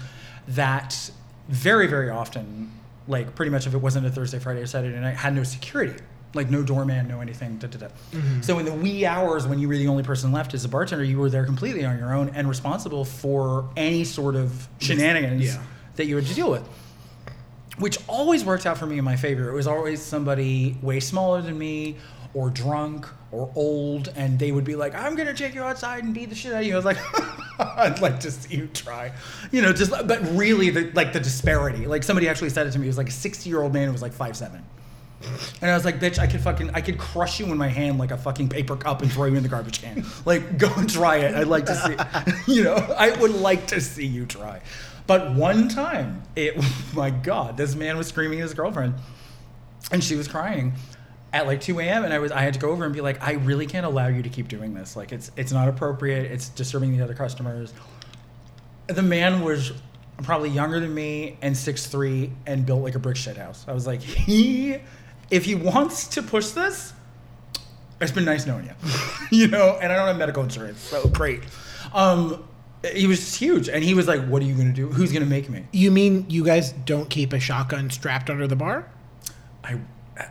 [0.50, 1.12] that
[1.48, 2.72] very, very often,
[3.08, 6.02] like pretty much if it wasn't a Thursday, Friday, or Saturday night, had no security.
[6.34, 7.58] Like no doorman, no anything.
[7.58, 7.88] Da, da, da.
[8.12, 8.42] Mm-hmm.
[8.42, 11.04] So in the wee hours when you were the only person left as a bartender,
[11.04, 15.62] you were there completely on your own and responsible for any sort of shenanigans Yeah.
[15.96, 16.68] that you had to deal with
[17.80, 19.50] which always worked out for me in my favor.
[19.50, 21.96] It was always somebody way smaller than me,
[22.36, 26.14] or drunk, or old, and they would be like, "I'm gonna take you outside and
[26.14, 26.98] beat the shit out of you." I was like,
[27.60, 29.12] "I'd like to see you try,"
[29.52, 29.74] you know.
[29.74, 31.88] Just but really, the, like the disparity.
[31.88, 32.86] Like somebody actually said it to me.
[32.86, 34.64] It was like a 60 year old man who was like five seven.
[35.62, 37.98] And I was like, bitch, I could fucking, I could crush you in my hand
[37.98, 40.06] like a fucking paper cup and throw you in the garbage can.
[40.26, 41.36] Like, go and try it.
[41.36, 44.62] I'd like to see, you know, I would like to see you try.
[45.06, 46.56] But one time, it,
[46.94, 48.96] my God, this man was screaming at his girlfriend
[49.92, 50.74] and she was crying
[51.34, 52.06] at like 2 a.m.
[52.06, 54.08] And I was, I had to go over and be like, I really can't allow
[54.08, 54.96] you to keep doing this.
[54.96, 56.32] Like, it's, it's not appropriate.
[56.32, 57.74] It's disturbing the other customers.
[58.88, 59.74] The man was
[60.22, 63.66] probably younger than me and 6'3 and built like a brick shit house.
[63.68, 64.78] I was like, he,
[65.30, 66.94] if he wants to push this,
[68.02, 68.74] it's been nice knowing you.
[69.32, 71.42] you know, and I don't have medical insurance, so great.
[71.94, 72.44] Um,
[72.94, 73.70] he was just huge.
[73.70, 74.88] And he was like, What are you going to do?
[74.90, 75.66] Who's going to make me?
[75.72, 78.90] You mean you guys don't keep a shotgun strapped under the bar?
[79.64, 79.80] I,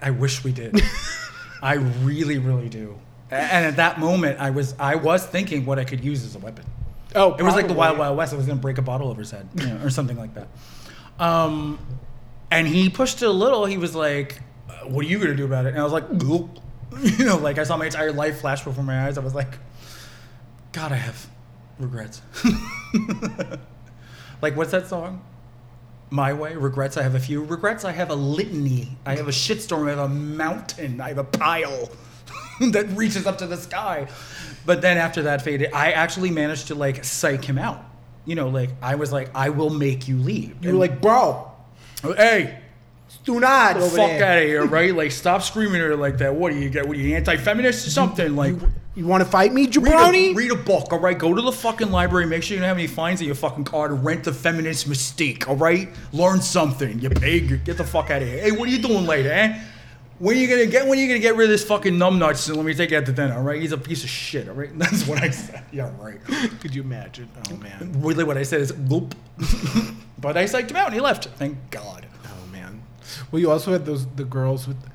[0.01, 0.81] I wish we did.
[1.63, 2.99] I really, really do.
[3.31, 6.39] And at that moment, I was, I was thinking what I could use as a
[6.39, 6.67] weapon.
[7.15, 7.77] Oh, It was like the probably.
[7.77, 8.33] Wild Wild West.
[8.35, 10.35] I was going to break a bottle over his head, you know, or something like
[10.35, 10.49] that.
[11.19, 11.79] Um,
[12.51, 13.65] and he pushed it a little.
[13.65, 14.41] He was like,
[14.89, 16.59] "What are you going to do about it?" And I was like, "Gulp."
[17.01, 19.17] you know, like I saw my entire life flash before my eyes.
[19.19, 19.59] I was like,
[20.73, 21.27] "God, I have
[21.79, 22.23] regrets."
[24.43, 25.25] like, what's that song?
[26.11, 26.97] My way, regrets.
[26.99, 27.85] I have a few regrets.
[27.85, 28.99] I have a litany.
[29.07, 29.87] I have a shitstorm.
[29.87, 31.01] I have a mountain.
[31.01, 31.89] I have a pile
[32.61, 34.09] that reaches up to the sky.
[34.67, 37.83] But then after that faded, I actually managed to like psych him out.
[38.25, 40.63] You know, like I was like, I will make you leave.
[40.63, 41.51] You were like, bro,
[42.03, 42.62] hey,
[43.25, 43.77] do not.
[43.77, 44.25] the over fuck there.
[44.25, 44.95] out of here, right?
[44.95, 46.35] Like, stop screaming at her like that.
[46.35, 46.87] What do you get?
[46.87, 48.35] What are you anti-feminist or something?
[48.37, 48.55] Like,
[48.95, 50.33] You want to fight me, read jabroni?
[50.33, 51.19] a, read a book, all right?
[51.19, 52.27] Go to the fucking library.
[52.27, 54.89] Make sure you don't have any fines in your fucking car to rent the feminist
[54.89, 55.89] mystique, all right?
[56.13, 57.65] Learn something, you pig.
[57.65, 58.41] Get the fuck out of here.
[58.41, 59.61] Hey, what are you doing later, eh?
[60.19, 60.87] When are you gonna get?
[60.87, 62.99] When are you gonna get rid of this fucking numbnuts and let me take you
[62.99, 63.35] out to dinner?
[63.35, 63.61] All right?
[63.61, 64.49] He's a piece of shit.
[64.49, 64.71] All right?
[64.79, 65.65] That's what I said.
[65.73, 66.21] Yeah, right.
[66.61, 67.29] Could you imagine?
[67.51, 67.93] Oh man.
[67.97, 69.17] Really, what I said is gulp.
[70.19, 71.25] but I psyched him out and he left.
[71.25, 72.07] Thank God.
[73.31, 74.77] Well, you also had those the girls with.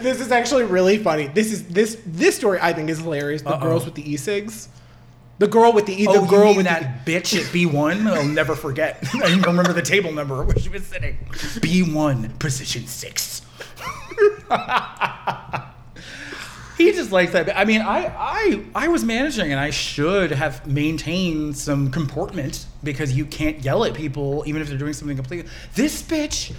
[0.00, 1.26] This is actually really funny.
[1.26, 3.42] This is this this story I think is hilarious.
[3.42, 3.60] The Uh-oh.
[3.60, 4.68] girls with the e-cigs.
[5.38, 8.06] The girl with the the oh, girl you mean with that bitch at B1?
[8.16, 9.04] I'll never forget.
[9.14, 11.18] I even remember the table number where she was sitting.
[11.32, 13.42] B1, position six.
[16.76, 17.56] He just likes that.
[17.56, 23.12] I mean, I, I, I was managing, and I should have maintained some comportment because
[23.12, 25.50] you can't yell at people even if they're doing something completely.
[25.74, 26.52] This bitch,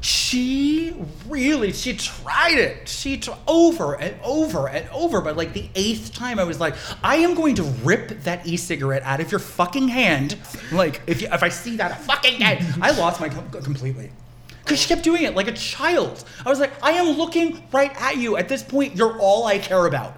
[0.00, 0.94] she
[1.28, 2.88] really, she tried it.
[2.88, 5.20] She tr- over and over and over.
[5.20, 9.02] But like the eighth time, I was like, I am going to rip that e-cigarette
[9.02, 10.36] out of your fucking hand.
[10.72, 14.10] Like if you, if I see that fucking again, I lost my com- completely.
[14.64, 16.24] Because she kept doing it like a child.
[16.44, 18.36] I was like, I am looking right at you.
[18.36, 20.14] At this point, you're all I care about.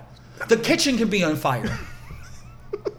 [0.48, 1.78] The kitchen can be on fire.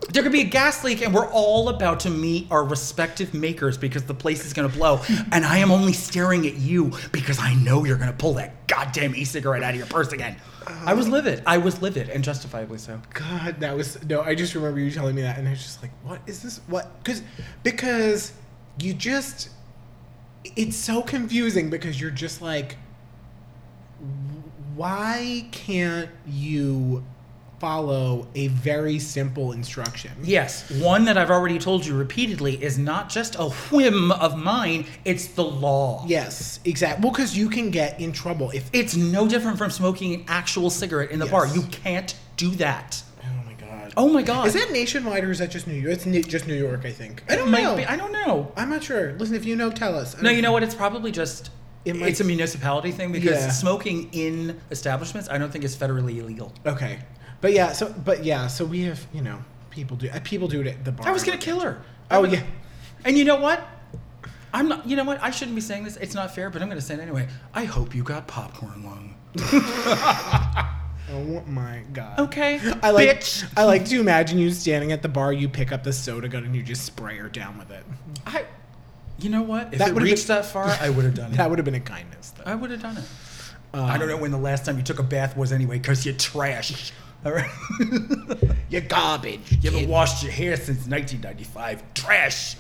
[0.10, 3.78] There could be a gas leak, and we're all about to meet our respective makers
[3.78, 5.02] because the place is gonna blow.
[5.34, 9.16] And I am only staring at you because I know you're gonna pull that goddamn
[9.16, 10.38] e cigarette out of your purse again.
[10.86, 11.44] I was livid.
[11.46, 13.02] I was livid, and justifiably so.
[13.14, 14.22] God, that was no.
[14.22, 16.62] I just remember you telling me that, and I was just like, "What is this?
[16.68, 17.22] What?" Because
[17.64, 18.34] because
[18.80, 19.50] you just
[20.56, 22.78] it's so confusing because you're just like,
[24.76, 27.04] why can't you
[27.60, 30.12] follow a very simple instruction?
[30.22, 34.86] Yes, one that I've already told you repeatedly is not just a whim of mine,
[35.06, 36.06] it's the law.
[36.08, 37.04] Yes, exactly.
[37.04, 38.70] Well, because you can get in trouble if.
[38.74, 41.48] It's no different from smoking an actual cigarette in the bar.
[41.48, 43.02] You can't do that.
[43.96, 44.32] Oh my god.
[44.32, 44.48] Oh my god.
[44.48, 45.94] Is that nationwide or is that just New York?
[45.94, 47.24] It's New- just New York, I think.
[47.30, 47.76] I don't might know.
[47.76, 48.52] be- I don't know.
[48.58, 49.14] I'm not sure.
[49.14, 50.20] Listen, if you know, tell us.
[50.22, 50.64] No, you know what?
[50.64, 51.52] It's probably just
[51.86, 53.50] It might- it's a municipality thing because Yeah.
[53.52, 56.52] smoking in establishments I don't think is federally illegal.
[56.66, 57.00] Okay,
[57.42, 59.38] but yeah, so but yeah, so we have you know
[59.70, 61.08] people do uh, people do it at the bar.
[61.08, 61.80] I was gonna kill her.
[62.12, 62.42] Oh yeah,
[63.06, 63.66] And you know what?
[64.54, 64.88] I'm not.
[64.88, 65.22] You know what?
[65.22, 65.98] I shouldn't be saying this.
[65.98, 67.28] It's not fair, but I'm gonna say it anyway.
[67.54, 69.14] I hope you got popcorn lung.
[71.10, 72.20] oh my god.
[72.20, 73.50] Okay, I like bitch.
[73.58, 76.44] I like to imagine you standing at the bar, you pick up the soda gun
[76.44, 77.84] and you just spray her down with it.
[78.26, 78.46] I.
[79.20, 79.74] You know what?
[79.74, 81.38] If That it would've reached been- that far, I would have done it.
[81.38, 82.32] That would have been a kindness.
[82.38, 82.44] Though.
[82.46, 83.04] I would have done it.
[83.74, 86.06] Um, I don't know when the last time you took a bath was anyway, because
[86.06, 86.92] you're trash.
[87.26, 87.50] All right.
[88.70, 89.52] You're garbage.
[89.64, 91.82] You haven't washed your hair since 1995.
[91.96, 92.56] Trash.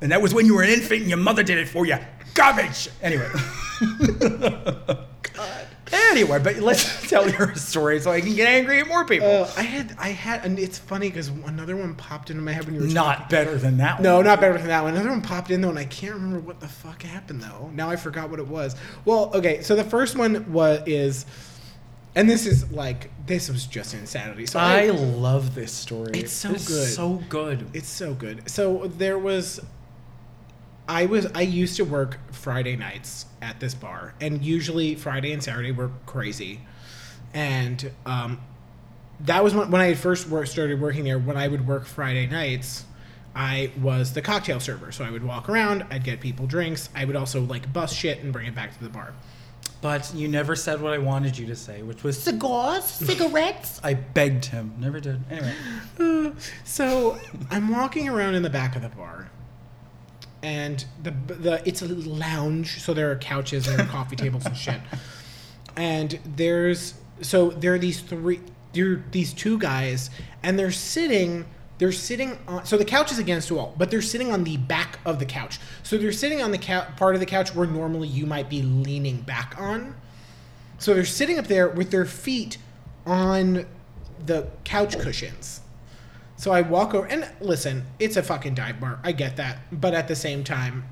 [0.00, 1.96] And that was when you were an infant and your mother did it for you.
[2.34, 2.88] Garbage.
[3.02, 3.28] Anyway.
[5.34, 5.66] God.
[5.92, 9.28] Anyway, but let's tell your story so I can get angry at more people.
[9.28, 12.64] Uh, I had I had and it's funny because another one popped into my head
[12.64, 14.02] when you were Not better than that one.
[14.02, 14.94] No, not better than that one.
[14.94, 17.70] Another one popped in though, and I can't remember what the fuck happened though.
[17.74, 18.76] Now I forgot what it was.
[19.04, 21.26] Well, okay, so the first one was is,
[22.14, 24.46] and this is like this was just insanity.
[24.46, 26.12] So I I, love this story.
[26.14, 26.88] It's so It's good.
[26.88, 27.66] So good.
[27.72, 28.48] it's so good.
[28.50, 29.60] So there was,
[30.88, 35.42] I was I used to work Friday nights at this bar, and usually Friday and
[35.42, 36.60] Saturday were crazy,
[37.32, 38.40] and um,
[39.20, 41.18] that was when, when I first wor- started working there.
[41.18, 42.84] When I would work Friday nights,
[43.34, 44.92] I was the cocktail server.
[44.92, 46.88] So I would walk around, I'd get people drinks.
[46.94, 49.14] I would also like bust shit and bring it back to the bar.
[49.80, 53.80] But you never said what I wanted you to say, which was cigars, cigarettes.
[53.82, 54.74] I begged him.
[54.78, 55.20] Never did.
[55.30, 55.54] Anyway.
[56.64, 57.18] So
[57.50, 59.30] I'm walking around in the back of the bar,
[60.42, 64.80] and the the it's a lounge, so there are couches and coffee tables and shit.
[65.76, 68.40] And there's so there are these three
[68.72, 70.10] there are these two guys,
[70.42, 71.46] and they're sitting.
[71.78, 74.56] They're sitting on so the couch is against the wall, but they're sitting on the
[74.56, 75.58] back of the couch.
[75.82, 78.62] So they're sitting on the cou- part of the couch where normally you might be
[78.62, 79.96] leaning back on.
[80.78, 82.58] So they're sitting up there with their feet
[83.04, 83.66] on
[84.24, 85.61] the couch cushions.
[86.42, 88.98] So I walk over and listen, it's a fucking dive bar.
[89.04, 89.58] I get that.
[89.70, 90.82] But at the same time,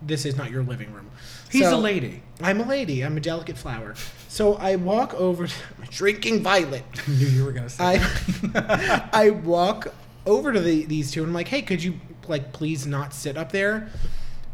[0.00, 1.10] this is not your living room.
[1.50, 2.22] He's So- a lady.
[2.40, 3.04] I'm a lady.
[3.04, 3.96] I'm a delicate flower.
[4.28, 6.84] So I walk over to I'm drinking violet.
[7.06, 8.00] I knew you were gonna say.
[8.00, 9.92] I I walk
[10.24, 13.36] over to the, these two and I'm like, hey, could you like please not sit
[13.36, 13.90] up there?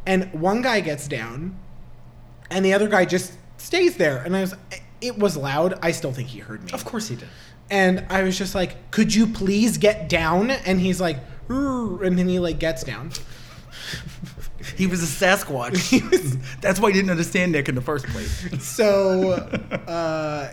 [0.04, 1.56] And one guy gets down,
[2.50, 4.20] and the other guy just stays there.
[4.24, 4.54] And I was,
[5.00, 5.78] it was loud.
[5.80, 6.72] I still think he heard me.
[6.72, 7.28] of course he did.
[7.70, 10.50] And I was just like, could you please get down?
[10.50, 11.18] And he's like,
[11.48, 13.12] and then he like gets down.
[14.76, 15.80] He was a Sasquatch.
[16.60, 18.62] That's why he didn't understand Nick in the first place.
[18.62, 20.52] So, uh,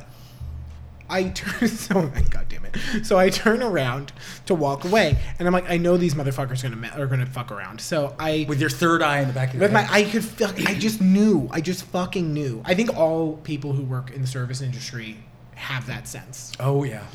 [1.10, 1.68] I turn.
[1.78, 3.06] So, God damn it.
[3.06, 4.12] So I turn around
[4.46, 7.80] to walk away, and I'm like, I know these motherfuckers gonna are gonna fuck around.
[7.80, 10.08] So I With your third eye in the back of your With my, head.
[10.08, 11.50] I could, fuck, I just knew.
[11.52, 12.62] I just fucking knew.
[12.66, 15.18] I think all people who work in the service industry
[15.58, 16.52] have that sense.
[16.60, 17.06] oh yeah.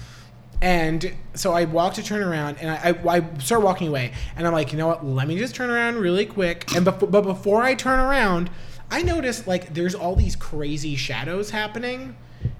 [0.60, 4.46] And so I walk to turn around, and I, I, I start walking away, and
[4.46, 5.04] I'm like, you know what?
[5.04, 6.72] Let me just turn around really quick.
[6.76, 8.48] And before, but before I turn around,
[8.88, 12.14] I noticed like there's all these crazy shadows happening,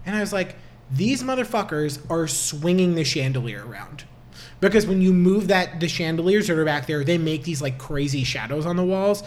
[0.05, 0.57] and I was like,
[0.91, 4.03] these motherfuckers are swinging the chandelier around.
[4.61, 7.79] because when you move that the chandeliers that are back there, they make these like
[7.79, 9.23] crazy shadows on the walls.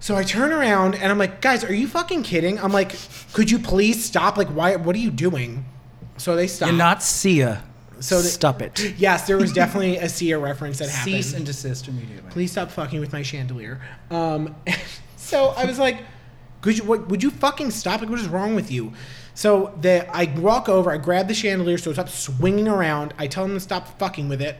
[0.00, 2.58] So I turn around and I'm like, guys, are you fucking kidding?
[2.60, 2.94] I'm like,
[3.32, 4.36] could you please stop?
[4.36, 4.76] Like, why?
[4.76, 5.64] What are you doing?
[6.16, 6.68] So they stop.
[6.68, 7.64] You're not Sia.
[7.96, 8.94] So So the- stop it.
[8.96, 11.16] Yes, there was definitely a Sia reference that happened.
[11.16, 12.30] Cease and desist immediately.
[12.30, 13.80] Please stop fucking with my chandelier.
[14.10, 14.54] Um,
[15.16, 15.98] so I was like,
[16.60, 18.00] could you, what, would you fucking stop?
[18.00, 18.92] Like, what is wrong with you?
[19.34, 23.14] So the, I walk over, I grab the chandelier so it stops swinging around.
[23.18, 24.56] I tell them to stop fucking with it.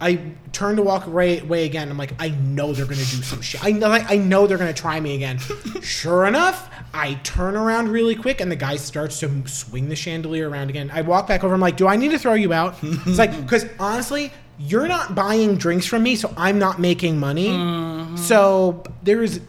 [0.00, 1.90] I turn to walk away, away again.
[1.90, 3.62] I'm like, I know they're gonna do some shit.
[3.62, 5.38] I know, I know they're gonna try me again.
[5.82, 10.48] sure enough, I turn around really quick, and the guy starts to swing the chandelier
[10.48, 10.90] around again.
[10.92, 11.54] I walk back over.
[11.54, 12.76] I'm like, Do I need to throw you out?
[12.82, 17.50] it's like, because honestly, you're not buying drinks from me, so I'm not making money.
[17.50, 18.16] Uh-huh.
[18.16, 19.40] So there is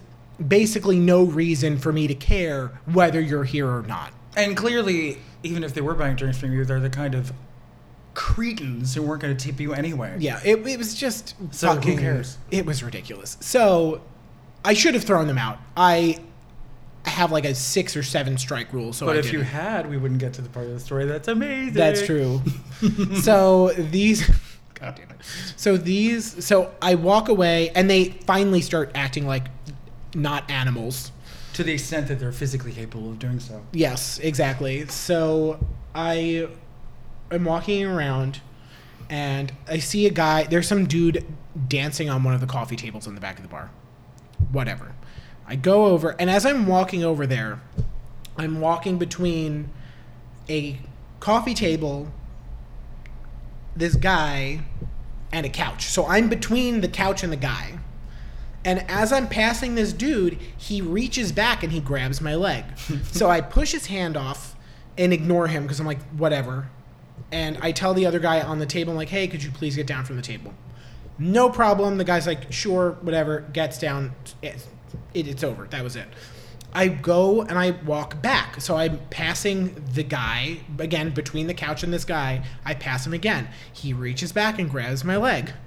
[0.48, 4.14] basically no reason for me to care whether you're here or not.
[4.36, 7.34] And clearly, even if they were buying drinks from you, they're the kind of
[8.14, 10.16] cretins who weren't going to tip you anyway.
[10.20, 11.98] Yeah, it, it was just So who fucking.
[12.00, 12.38] cares?
[12.52, 13.38] It was ridiculous.
[13.40, 14.02] So
[14.66, 15.60] I should have thrown them out.
[15.78, 16.18] I
[17.06, 18.94] have like a six or seven strike rule.
[18.94, 19.46] So But I if you didn't.
[19.54, 21.74] had, we wouldn't get to the part of the story that's amazing.
[21.74, 22.42] that's true.
[23.22, 24.28] so these.
[24.76, 25.18] God damn it.
[25.56, 26.44] So these.
[26.46, 29.46] So I walk away, and they finally start acting like
[30.14, 31.12] not animals.
[31.54, 33.62] To the extent that they're physically capable of doing so.
[33.74, 34.88] Yes, exactly.
[34.88, 36.48] So I
[37.32, 38.42] am walking around
[39.10, 41.26] and I see a guy, there's some dude
[41.68, 43.70] dancing on one of the coffee tables in the back of the bar.
[44.52, 44.94] Whatever.
[45.46, 47.62] I go over, and as I'm walking over there,
[48.38, 49.70] I'm walking between
[50.48, 50.80] a
[51.20, 52.08] coffee table,
[53.76, 54.62] this guy,
[55.34, 55.88] and a couch.
[55.88, 57.80] So I'm between the couch and the guy.
[58.64, 62.64] And as I'm passing this dude, he reaches back and he grabs my leg.
[63.12, 64.56] so I push his hand off
[64.98, 66.70] and ignore him because I'm like, whatever.
[67.32, 69.76] And I tell the other guy on the table, I'm like, hey, could you please
[69.76, 70.54] get down from the table?
[71.18, 71.98] No problem.
[71.98, 73.42] The guy's like, sure, whatever.
[73.54, 74.14] Gets down.
[74.42, 74.68] It,
[75.14, 75.66] it, it's over.
[75.68, 76.08] That was it.
[76.74, 78.60] I go and I walk back.
[78.62, 82.44] So I'm passing the guy again between the couch and this guy.
[82.66, 83.50] I pass him again.
[83.72, 85.52] He reaches back and grabs my leg.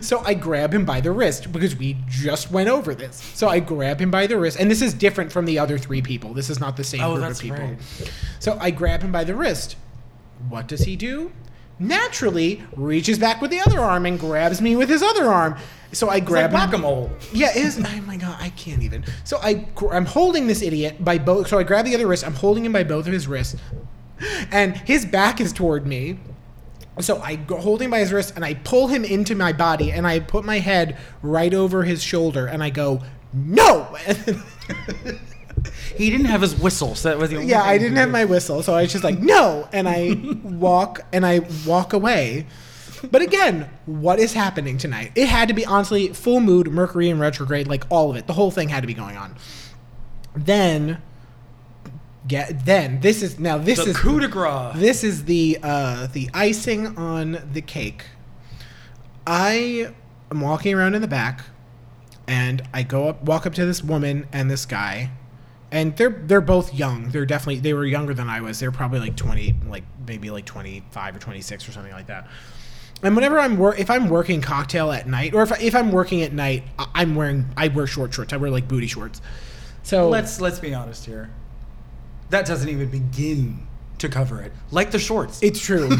[0.00, 3.16] So I grab him by the wrist because we just went over this.
[3.34, 6.02] So I grab him by the wrist, and this is different from the other three
[6.02, 6.34] people.
[6.34, 7.58] This is not the same Oh, group of people.
[7.58, 7.78] right.
[8.40, 9.76] So I grab him by the wrist.
[10.48, 11.32] What does he do?
[11.78, 15.56] Naturally, reaches back with the other arm and grabs me with his other arm.
[15.92, 16.54] So I like grab him.
[16.54, 17.10] whack-a-mole.
[17.32, 17.78] Yeah, it is.
[17.78, 19.04] Oh my god, I can't even.
[19.24, 21.48] So I, I'm holding this idiot by both.
[21.48, 22.26] So I grab the other wrist.
[22.26, 23.56] I'm holding him by both of his wrists,
[24.52, 26.18] and his back is toward me.
[27.00, 29.90] So I go hold him by his wrist and I pull him into my body
[29.90, 33.00] and I put my head right over his shoulder and I go
[33.32, 33.96] no.
[35.96, 38.10] He didn't have his whistle, so that was the only yeah, thing I didn't have
[38.10, 42.46] my whistle, so I was just like no, and I walk and I walk away.
[43.10, 45.12] But again, what is happening tonight?
[45.14, 48.26] It had to be honestly full mood, Mercury in retrograde, like all of it.
[48.26, 49.36] The whole thing had to be going on.
[50.34, 51.00] Then,
[52.28, 54.74] get then this is now this The is coup de grace.
[54.76, 58.04] this is the uh, the icing on the cake.
[59.26, 59.92] I
[60.30, 61.44] am walking around in the back,
[62.26, 65.10] and I go up, walk up to this woman and this guy,
[65.72, 67.10] and they're they're both young.
[67.10, 68.58] They're definitely they were younger than I was.
[68.60, 72.06] They're probably like twenty, like maybe like twenty five or twenty six or something like
[72.08, 72.26] that.
[73.02, 76.22] And whenever I'm wor- if I'm working cocktail at night, or if if I'm working
[76.22, 78.32] at night, I- I'm wearing I wear short shorts.
[78.32, 79.22] I wear like booty shorts.
[79.82, 81.30] So Let's let's be honest here.
[82.30, 83.66] That doesn't even begin
[83.98, 84.52] to cover it.
[84.70, 85.42] Like the shorts.
[85.42, 85.90] It's true.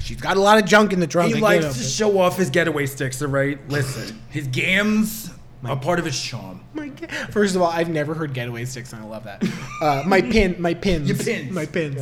[0.00, 1.32] She's got a lot of junk in the trunk.
[1.34, 3.58] he likes to show off his getaway sticks, all right?
[3.68, 5.30] Listen, his gams
[5.64, 6.60] are part of his charm.
[6.74, 6.90] My
[7.30, 9.44] First of all, I've never heard getaway sticks, and I love that.
[9.80, 11.52] Uh, my pin, my pins, Your pins.
[11.52, 12.00] my pins.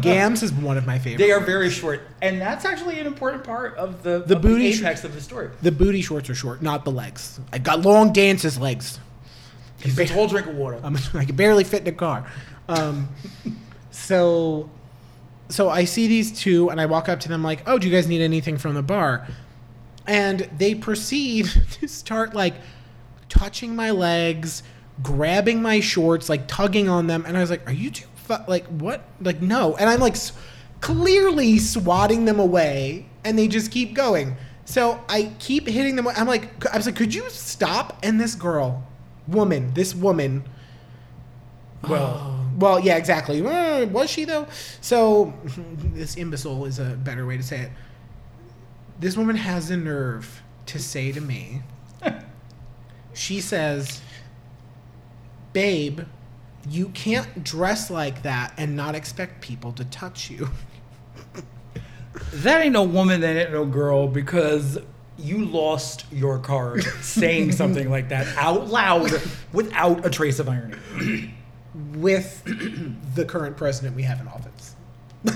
[0.00, 1.22] Gams is one of my favorites.
[1.22, 4.72] They are very short, and that's actually an important part of the The of booty
[4.72, 5.50] sh- apex of the story.
[5.62, 7.38] The booty shorts are short, not the legs.
[7.52, 8.98] I've got long dances legs.
[9.80, 10.80] He's a whole drink of water.
[10.82, 12.24] I'm, I can barely fit in a car.
[12.68, 13.08] Um,
[13.90, 14.70] so,
[15.50, 17.94] so I see these two, and I walk up to them like, "Oh, do you
[17.94, 19.26] guys need anything from the bar?"
[20.06, 22.54] And they proceed to start like
[23.34, 24.62] touching my legs,
[25.02, 28.34] grabbing my shorts, like tugging on them, and I was like, "Are you too fu-
[28.48, 29.02] like what?
[29.20, 30.32] Like no?" And I'm like s-
[30.80, 34.36] clearly swatting them away, and they just keep going.
[34.64, 36.08] So I keep hitting them.
[36.08, 38.82] I'm like, I was like, "Could you stop?" And this girl,
[39.28, 40.44] woman, this woman.
[41.88, 43.44] Well, Well, yeah, exactly.
[43.44, 44.46] Uh, was she though?
[44.80, 45.34] So
[45.92, 47.70] this imbecile is a better way to say it.
[49.00, 51.62] This woman has the nerve to say to me,
[53.14, 54.00] she says,
[55.52, 56.00] "Babe,
[56.68, 60.50] you can't dress like that and not expect people to touch you."
[62.32, 64.78] that ain't no woman, that ain't no girl, because
[65.18, 69.10] you lost your card saying something like that out loud
[69.52, 70.76] without a trace of irony.
[71.94, 72.42] with
[73.14, 74.74] the current president we have in office.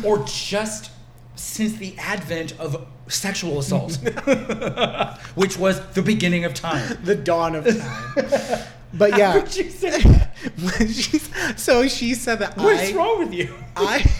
[0.05, 0.91] or just
[1.39, 3.97] since the advent of sexual assault,
[5.35, 6.99] which was the beginning of time.
[7.05, 8.65] The dawn of time.
[8.95, 10.35] But yeah, How could you say that?
[10.57, 13.55] when she's, so she said that What's I, wrong with you?
[13.77, 14.11] I,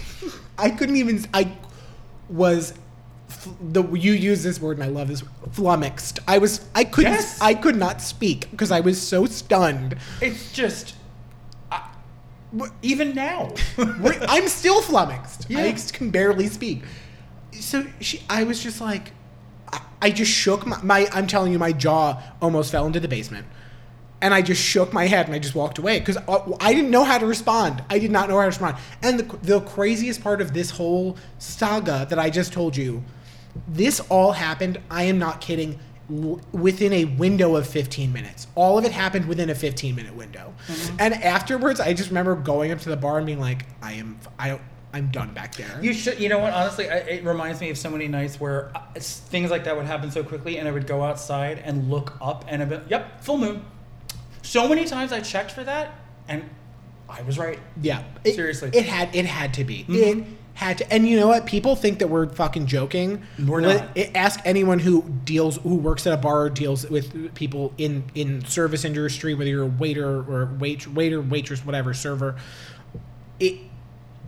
[0.59, 1.25] I couldn't even.
[1.33, 1.53] I
[2.29, 2.75] was
[3.61, 6.21] the you use this word and I love this flummoxed.
[6.27, 7.41] I was I couldn't Yes.
[7.41, 9.97] I could not speak because I was so stunned.
[10.21, 10.95] It's just,
[11.71, 11.89] I,
[12.83, 13.55] even now.
[13.79, 15.47] I'm still flummoxed.
[15.55, 16.83] I can barely speak.
[17.61, 19.13] So she, I was just like,
[19.73, 21.09] I, I just shook my, my.
[21.13, 23.47] I'm telling you, my jaw almost fell into the basement,
[24.21, 26.91] and I just shook my head and I just walked away because uh, I didn't
[26.91, 27.83] know how to respond.
[27.89, 28.77] I did not know how to respond.
[29.03, 33.03] And the the craziest part of this whole saga that I just told you,
[33.67, 34.81] this all happened.
[34.91, 35.79] I am not kidding.
[36.53, 40.55] Within a window of 15 minutes, all of it happened within a 15 minute window,
[40.67, 40.97] mm-hmm.
[40.99, 44.19] and afterwards, I just remember going up to the bar and being like, "I am,
[44.39, 44.63] I don't,
[44.93, 46.53] I'm done back there." You should, you know what?
[46.53, 49.87] Honestly, I, it reminds me of so many nights where uh, things like that would
[49.87, 53.23] happen so quickly, and I would go outside and look up, and I'd be, yep,
[53.23, 53.65] full moon.
[54.43, 55.95] So many times I checked for that,
[56.27, 56.45] and
[57.09, 57.59] I was right.
[57.81, 58.71] Yeah, It- Seriously.
[58.73, 59.85] it had it had to be.
[59.89, 60.25] It
[60.55, 60.93] had to.
[60.93, 61.47] And you know what?
[61.47, 63.23] People think that we're fucking joking.
[63.47, 63.89] We're not.
[63.95, 68.05] it- ask anyone who deals who works at a bar or deals with people in
[68.15, 72.37] in service industry, whether you're a waiter or wait waiter, waitress, whatever, server.
[73.39, 73.57] It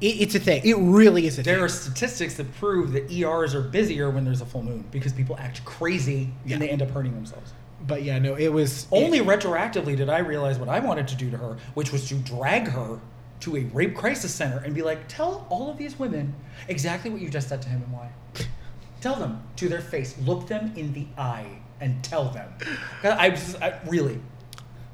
[0.00, 0.62] it's a thing.
[0.64, 1.64] It really is a There thing.
[1.64, 5.36] are statistics that prove that ERs are busier when there's a full moon because people
[5.38, 6.54] act crazy Yeah.
[6.54, 7.52] and they end up hurting themselves.
[7.86, 11.14] but yeah, no, it was Only it- retroactively did I realize what I wanted to
[11.16, 12.98] do to her, which was to drag her
[13.40, 16.34] to a rape crisis center and be like, tell all of these women
[16.68, 18.10] exactly what you just said to him and why.
[19.00, 21.46] tell them to their face, look them in the eye,
[21.80, 22.50] and tell them."
[23.02, 24.20] I was I, really,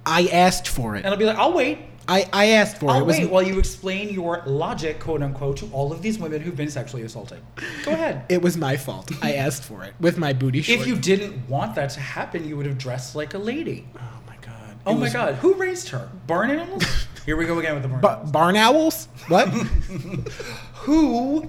[0.07, 0.99] I asked for it.
[1.05, 1.79] and I'll be like, I'll wait.
[2.09, 2.93] I, I asked for it.
[2.93, 6.19] I'll It was wait while you explain your logic, quote unquote, to all of these
[6.19, 7.41] women who've been sexually assaulted.
[7.85, 8.25] Go ahead.
[8.29, 9.11] it was my fault.
[9.23, 10.83] I asked for it with my booty shorts.
[10.83, 13.87] If you didn't want that to happen, you would have dressed like a lady.
[13.97, 14.79] oh my god.
[14.87, 16.09] Oh It my was- God, who raised her?
[16.27, 16.85] Barn animals?
[17.27, 18.31] Here we go again with the barn Ba- animals.
[18.31, 19.09] barn owls?
[19.27, 19.49] What?
[20.87, 21.49] Who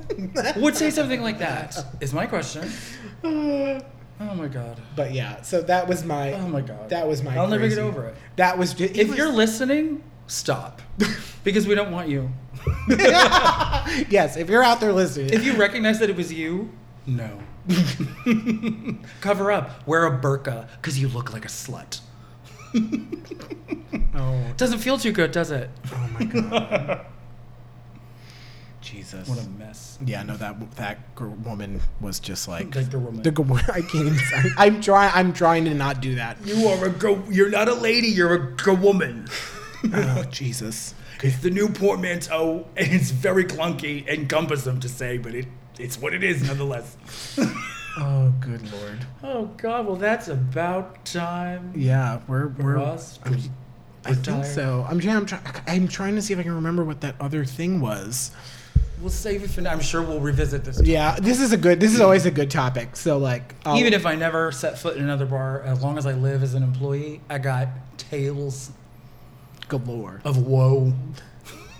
[0.56, 1.78] would say something like that?
[2.02, 2.70] Is my question.
[4.20, 4.82] Oh my god.
[4.96, 6.34] But yeah, so that was my.
[6.34, 6.90] Oh my god.
[6.90, 7.38] That was my.
[7.38, 8.16] I'll never get over it.
[8.38, 8.96] That was just.
[8.96, 10.82] If you're listening, stop.
[11.44, 12.30] Because we don't want you.
[12.90, 16.70] yes, if you're out there listening, If you recognize that it was you,
[17.06, 17.40] no.
[19.22, 19.86] Cover up.
[19.88, 22.02] Wear a burqa because you look like a slut.
[24.16, 25.70] oh, Doesn't feel too good, does it?
[25.94, 27.06] oh my god,
[28.82, 29.28] Jesus.
[29.28, 29.98] What a mess.
[30.06, 31.00] yeah, no, that that
[31.46, 33.22] woman was just like the woman.
[33.22, 33.32] the.
[33.74, 34.20] I can't even.
[34.58, 35.12] I'm trying.
[35.14, 36.38] I'm trying to not do that.
[36.46, 37.22] You are a go.
[37.30, 38.08] You're not a lady.
[38.08, 39.28] You're a go woman.
[39.94, 40.94] Oh Jesus.
[41.24, 45.46] It's the new portmanteau, and it's very clunky and cumbersome to say, but it
[45.80, 46.98] it's what it is nonetheless.
[48.00, 49.00] Oh, good lord.
[49.24, 49.88] oh God!
[49.88, 51.74] Well, that's about time.
[51.76, 52.78] Yeah, we're we're.
[52.78, 53.18] us?
[53.26, 53.42] I'm-
[54.06, 54.86] I think so.
[54.88, 55.18] I'm trying.
[55.18, 58.30] I'm, try, I'm trying to see if I can remember what that other thing was.
[59.02, 59.62] We'll save it for.
[59.62, 59.72] now.
[59.72, 60.80] I'm sure we'll revisit this.
[60.84, 61.80] Yeah, this is a good.
[61.80, 62.96] This is always a good topic.
[62.96, 66.06] So like, I'll- Even if I never set foot in another bar, as long as
[66.06, 67.68] I live as an employee, I got
[67.98, 68.70] tales
[69.68, 70.22] galore.
[70.24, 70.94] of woe,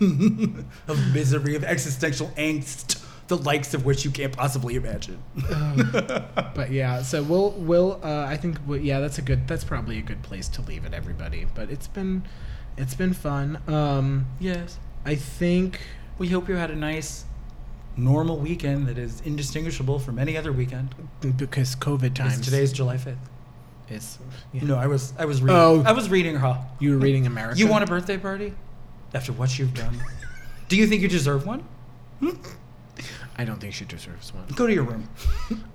[0.00, 5.22] of misery, of existential angst, the likes of which you can't possibly imagine.
[6.54, 8.00] But yeah, so we'll we'll.
[8.02, 9.46] Uh, I think we yeah, that's a good.
[9.48, 11.46] That's probably a good place to leave it, everybody.
[11.54, 12.24] But it's been,
[12.76, 13.58] it's been fun.
[13.66, 14.78] Um, Yes.
[15.04, 15.80] I think.
[16.18, 17.24] We hope you had a nice,
[17.96, 20.94] normal weekend that is indistinguishable from any other weekend.
[21.36, 22.32] because COVID times.
[22.38, 23.16] Because today's July 5th.
[23.90, 24.18] Is.
[24.52, 24.64] Yeah.
[24.64, 25.56] No, I was I was reading.
[25.56, 25.82] Oh.
[25.86, 26.58] I was reading her.
[26.78, 27.58] You were reading America.
[27.58, 28.54] You want a birthday party?
[29.14, 29.96] After what you've done,
[30.68, 31.64] do you think you deserve one?
[33.36, 34.44] I don't think she deserves one.
[34.54, 35.08] Go to your room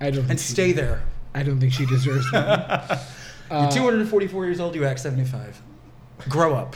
[0.01, 0.19] I don't.
[0.19, 1.03] and think she- stay there.
[1.33, 2.43] I don't think she deserves one.
[3.51, 4.75] You're uh, 244 years old.
[4.75, 5.61] You act 75.
[6.29, 6.75] Grow up.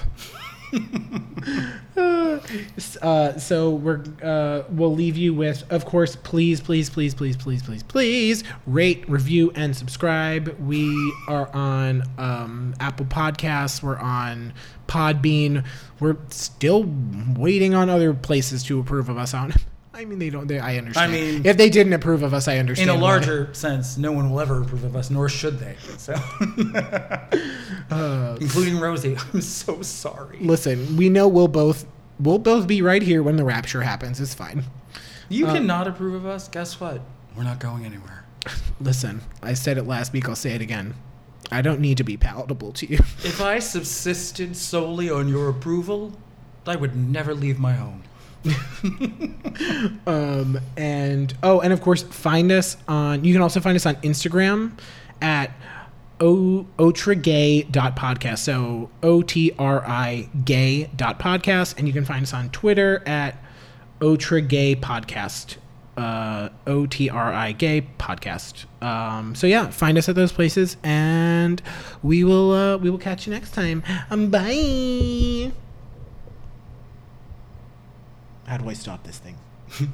[3.01, 7.61] Uh, so we're uh, we'll leave you with, of course, please, please, please, please, please,
[7.63, 10.55] please, please rate, review, and subscribe.
[10.59, 13.81] We are on um, Apple Podcasts.
[13.81, 14.53] We're on
[14.87, 15.65] Podbean.
[15.99, 16.85] We're still
[17.35, 19.53] waiting on other places to approve of us on.
[19.97, 20.45] I mean, they don't.
[20.47, 21.11] They, I understand.
[21.11, 22.89] I mean- if they didn't approve of us, I understand.
[22.91, 23.09] In a why.
[23.13, 25.75] larger sense, no one will ever approve of us, nor should they.
[25.97, 26.13] So,
[28.39, 29.17] including Rosie.
[29.33, 30.37] I'm so sorry.
[30.39, 31.85] listen, we know we'll both
[32.19, 34.21] we'll both be right here when the rapture happens.
[34.21, 34.63] It's fine.
[35.29, 36.47] You Uh, cannot approve of us.
[36.47, 37.01] Guess what?
[37.35, 38.25] We're not going anywhere.
[38.79, 40.29] Listen, I said it last week.
[40.29, 40.93] I'll say it again.
[41.51, 42.97] I don't need to be palatable to you.
[43.23, 46.13] If I subsisted solely on your approval,
[46.65, 48.03] I would never leave my home.
[50.05, 53.23] Um, and oh, and of course, find us on.
[53.23, 54.77] You can also find us on Instagram
[55.21, 55.51] at
[56.19, 58.37] o otrigay.podcast.
[58.37, 63.03] So o t r i gay dot podcast, and you can find us on Twitter
[63.07, 63.43] at
[63.99, 65.57] otrigay podcast.
[65.97, 68.65] Uh, o t r i gay podcast.
[68.83, 71.61] Um, so yeah, find us at those places, and
[72.03, 73.83] we will uh, we will catch you next time.
[74.11, 75.51] Um, bye.
[78.47, 79.35] How do I stop this thing?